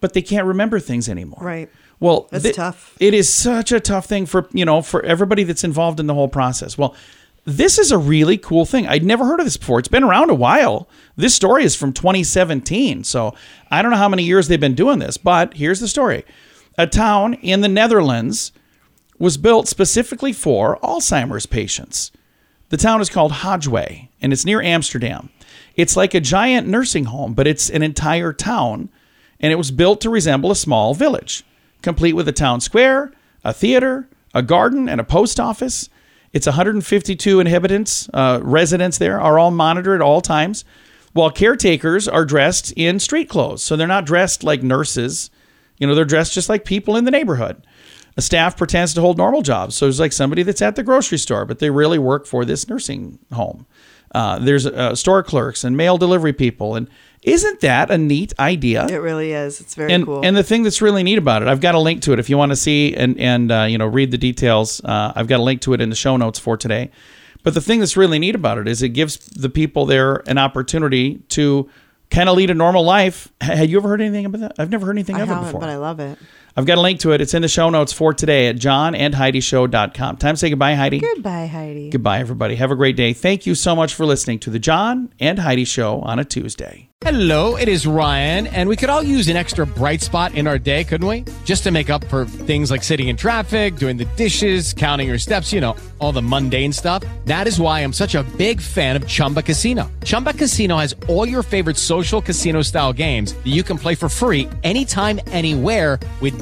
but 0.00 0.12
they 0.12 0.22
can't 0.22 0.46
remember 0.46 0.78
things 0.78 1.08
anymore. 1.08 1.40
Right. 1.42 1.70
Well, 2.02 2.26
That's 2.30 2.44
thi- 2.44 2.52
tough. 2.52 2.96
It 2.98 3.14
is 3.14 3.32
such 3.32 3.70
a 3.70 3.78
tough 3.78 4.06
thing 4.06 4.26
for 4.26 4.48
you 4.52 4.64
know 4.64 4.82
for 4.82 5.04
everybody 5.04 5.44
that's 5.44 5.62
involved 5.62 6.00
in 6.00 6.08
the 6.08 6.14
whole 6.14 6.28
process. 6.28 6.76
Well, 6.76 6.96
this 7.44 7.78
is 7.78 7.92
a 7.92 7.98
really 7.98 8.36
cool 8.38 8.66
thing. 8.66 8.88
I'd 8.88 9.04
never 9.04 9.24
heard 9.24 9.38
of 9.38 9.46
this 9.46 9.56
before. 9.56 9.78
It's 9.78 9.88
been 9.88 10.02
around 10.02 10.28
a 10.30 10.34
while. 10.34 10.88
This 11.16 11.34
story 11.34 11.64
is 11.64 11.76
from 11.76 11.92
2017, 11.92 13.04
so 13.04 13.34
I 13.70 13.82
don't 13.82 13.92
know 13.92 13.96
how 13.96 14.08
many 14.08 14.24
years 14.24 14.48
they've 14.48 14.58
been 14.58 14.74
doing 14.74 14.98
this. 14.98 15.16
But 15.16 15.54
here's 15.54 15.78
the 15.78 15.86
story: 15.86 16.24
a 16.76 16.88
town 16.88 17.34
in 17.34 17.60
the 17.60 17.68
Netherlands 17.68 18.50
was 19.18 19.36
built 19.36 19.68
specifically 19.68 20.32
for 20.32 20.78
Alzheimer's 20.82 21.46
patients. 21.46 22.10
The 22.70 22.76
town 22.76 23.00
is 23.00 23.10
called 23.10 23.30
Hogewey, 23.30 24.08
and 24.20 24.32
it's 24.32 24.44
near 24.44 24.60
Amsterdam. 24.60 25.30
It's 25.76 25.96
like 25.96 26.14
a 26.14 26.20
giant 26.20 26.66
nursing 26.66 27.04
home, 27.04 27.34
but 27.34 27.46
it's 27.46 27.70
an 27.70 27.82
entire 27.84 28.32
town, 28.32 28.88
and 29.38 29.52
it 29.52 29.56
was 29.56 29.70
built 29.70 30.00
to 30.00 30.10
resemble 30.10 30.50
a 30.50 30.56
small 30.56 30.94
village, 30.94 31.44
complete 31.82 32.14
with 32.14 32.28
a 32.28 32.32
town 32.32 32.60
square, 32.60 33.12
a 33.44 33.52
theater, 33.52 34.08
a 34.34 34.42
garden, 34.42 34.88
and 34.88 35.00
a 35.00 35.04
post 35.04 35.38
office. 35.38 35.88
It's 36.32 36.46
152 36.46 37.40
inhabitants, 37.40 38.08
uh, 38.14 38.40
residents 38.42 38.98
there 38.98 39.20
are 39.20 39.38
all 39.38 39.50
monitored 39.50 40.00
at 40.00 40.04
all 40.04 40.20
times, 40.20 40.64
while 41.12 41.30
caretakers 41.30 42.08
are 42.08 42.24
dressed 42.24 42.72
in 42.72 42.98
street 42.98 43.28
clothes. 43.28 43.62
So 43.62 43.76
they're 43.76 43.86
not 43.86 44.06
dressed 44.06 44.42
like 44.42 44.62
nurses, 44.62 45.30
you 45.78 45.86
know, 45.86 45.94
they're 45.94 46.04
dressed 46.04 46.32
just 46.32 46.48
like 46.48 46.64
people 46.64 46.96
in 46.96 47.04
the 47.04 47.10
neighborhood. 47.10 47.66
A 48.16 48.22
staff 48.22 48.56
pretends 48.56 48.94
to 48.94 49.00
hold 49.00 49.18
normal 49.18 49.42
jobs. 49.42 49.74
So 49.74 49.88
it's 49.88 49.98
like 49.98 50.12
somebody 50.12 50.42
that's 50.42 50.62
at 50.62 50.76
the 50.76 50.82
grocery 50.82 51.18
store, 51.18 51.44
but 51.44 51.58
they 51.58 51.70
really 51.70 51.98
work 51.98 52.26
for 52.26 52.44
this 52.44 52.68
nursing 52.68 53.18
home. 53.32 53.66
Uh, 54.14 54.38
there's 54.38 54.66
uh, 54.66 54.94
store 54.94 55.22
clerks 55.22 55.64
and 55.64 55.76
mail 55.76 55.96
delivery 55.96 56.32
people. 56.32 56.76
And 56.76 56.88
isn't 57.22 57.60
that 57.60 57.90
a 57.90 57.98
neat 57.98 58.32
idea? 58.38 58.86
It 58.86 58.96
really 58.96 59.32
is. 59.32 59.60
It's 59.60 59.74
very 59.74 59.92
and, 59.92 60.04
cool. 60.04 60.24
and 60.24 60.36
the 60.36 60.42
thing 60.42 60.64
that's 60.64 60.82
really 60.82 61.02
neat 61.02 61.18
about 61.18 61.42
it, 61.42 61.48
I've 61.48 61.60
got 61.60 61.74
a 61.74 61.78
link 61.78 62.02
to 62.02 62.12
it 62.12 62.18
if 62.18 62.28
you 62.28 62.36
want 62.36 62.50
to 62.50 62.56
see 62.56 62.94
and 62.94 63.18
and 63.18 63.52
uh, 63.52 63.62
you 63.62 63.78
know 63.78 63.86
read 63.86 64.10
the 64.10 64.18
details. 64.18 64.82
Uh, 64.84 65.12
I've 65.14 65.28
got 65.28 65.40
a 65.40 65.42
link 65.42 65.60
to 65.62 65.72
it 65.74 65.80
in 65.80 65.88
the 65.88 65.96
show 65.96 66.16
notes 66.16 66.38
for 66.38 66.56
today. 66.56 66.90
But 67.44 67.54
the 67.54 67.60
thing 67.60 67.80
that's 67.80 67.96
really 67.96 68.18
neat 68.18 68.34
about 68.34 68.58
it 68.58 68.68
is 68.68 68.82
it 68.82 68.90
gives 68.90 69.16
the 69.16 69.48
people 69.48 69.84
there 69.84 70.22
an 70.28 70.38
opportunity 70.38 71.18
to 71.30 71.68
kind 72.10 72.28
of 72.28 72.36
lead 72.36 72.50
a 72.50 72.54
normal 72.54 72.84
life. 72.84 73.32
Had 73.40 73.68
you 73.68 73.78
ever 73.78 73.88
heard 73.88 74.00
anything 74.00 74.26
about 74.26 74.40
that? 74.40 74.52
I've 74.58 74.70
never 74.70 74.86
heard 74.86 74.96
anything 74.96 75.16
I 75.16 75.22
of 75.22 75.30
it 75.30 75.34
before. 75.34 75.60
but 75.60 75.68
I 75.68 75.76
love 75.76 75.98
it. 75.98 76.18
I've 76.56 76.66
got 76.66 76.78
a 76.78 76.80
link 76.80 77.00
to 77.00 77.12
it. 77.12 77.20
It's 77.20 77.34
in 77.34 77.42
the 77.42 77.48
show 77.48 77.70
notes 77.70 77.92
for 77.92 78.12
today 78.12 78.48
at 78.48 78.56
johnandheidishow.com. 78.56 80.16
Time 80.16 80.34
to 80.34 80.38
say 80.38 80.50
goodbye, 80.50 80.74
Heidi. 80.74 80.98
Goodbye, 81.00 81.46
Heidi. 81.46 81.90
Goodbye, 81.90 82.18
everybody. 82.18 82.56
Have 82.56 82.70
a 82.70 82.76
great 82.76 82.96
day. 82.96 83.12
Thank 83.12 83.46
you 83.46 83.54
so 83.54 83.74
much 83.74 83.94
for 83.94 84.04
listening 84.04 84.38
to 84.40 84.50
the 84.50 84.58
John 84.58 85.12
and 85.18 85.38
Heidi 85.38 85.64
Show 85.64 86.00
on 86.00 86.18
a 86.18 86.24
Tuesday. 86.24 86.88
Hello, 87.04 87.56
it 87.56 87.66
is 87.66 87.84
Ryan, 87.84 88.46
and 88.46 88.68
we 88.68 88.76
could 88.76 88.88
all 88.88 89.02
use 89.02 89.26
an 89.26 89.36
extra 89.36 89.66
bright 89.66 90.02
spot 90.02 90.36
in 90.36 90.46
our 90.46 90.56
day, 90.56 90.84
couldn't 90.84 91.08
we? 91.08 91.24
Just 91.44 91.64
to 91.64 91.72
make 91.72 91.90
up 91.90 92.04
for 92.04 92.24
things 92.24 92.70
like 92.70 92.84
sitting 92.84 93.08
in 93.08 93.16
traffic, 93.16 93.74
doing 93.74 93.96
the 93.96 94.04
dishes, 94.14 94.72
counting 94.72 95.08
your 95.08 95.18
steps, 95.18 95.52
you 95.52 95.60
know, 95.60 95.74
all 95.98 96.12
the 96.12 96.22
mundane 96.22 96.72
stuff. 96.72 97.02
That 97.24 97.48
is 97.48 97.58
why 97.58 97.80
I'm 97.80 97.92
such 97.92 98.14
a 98.14 98.22
big 98.38 98.60
fan 98.60 98.94
of 98.94 99.04
Chumba 99.08 99.42
Casino. 99.42 99.90
Chumba 100.04 100.32
Casino 100.32 100.76
has 100.76 100.94
all 101.08 101.26
your 101.26 101.42
favorite 101.42 101.76
social 101.76 102.22
casino 102.22 102.62
style 102.62 102.92
games 102.92 103.32
that 103.32 103.48
you 103.50 103.64
can 103.64 103.78
play 103.78 103.96
for 103.96 104.08
free 104.08 104.48
anytime, 104.62 105.18
anywhere 105.32 105.98
with 106.20 106.41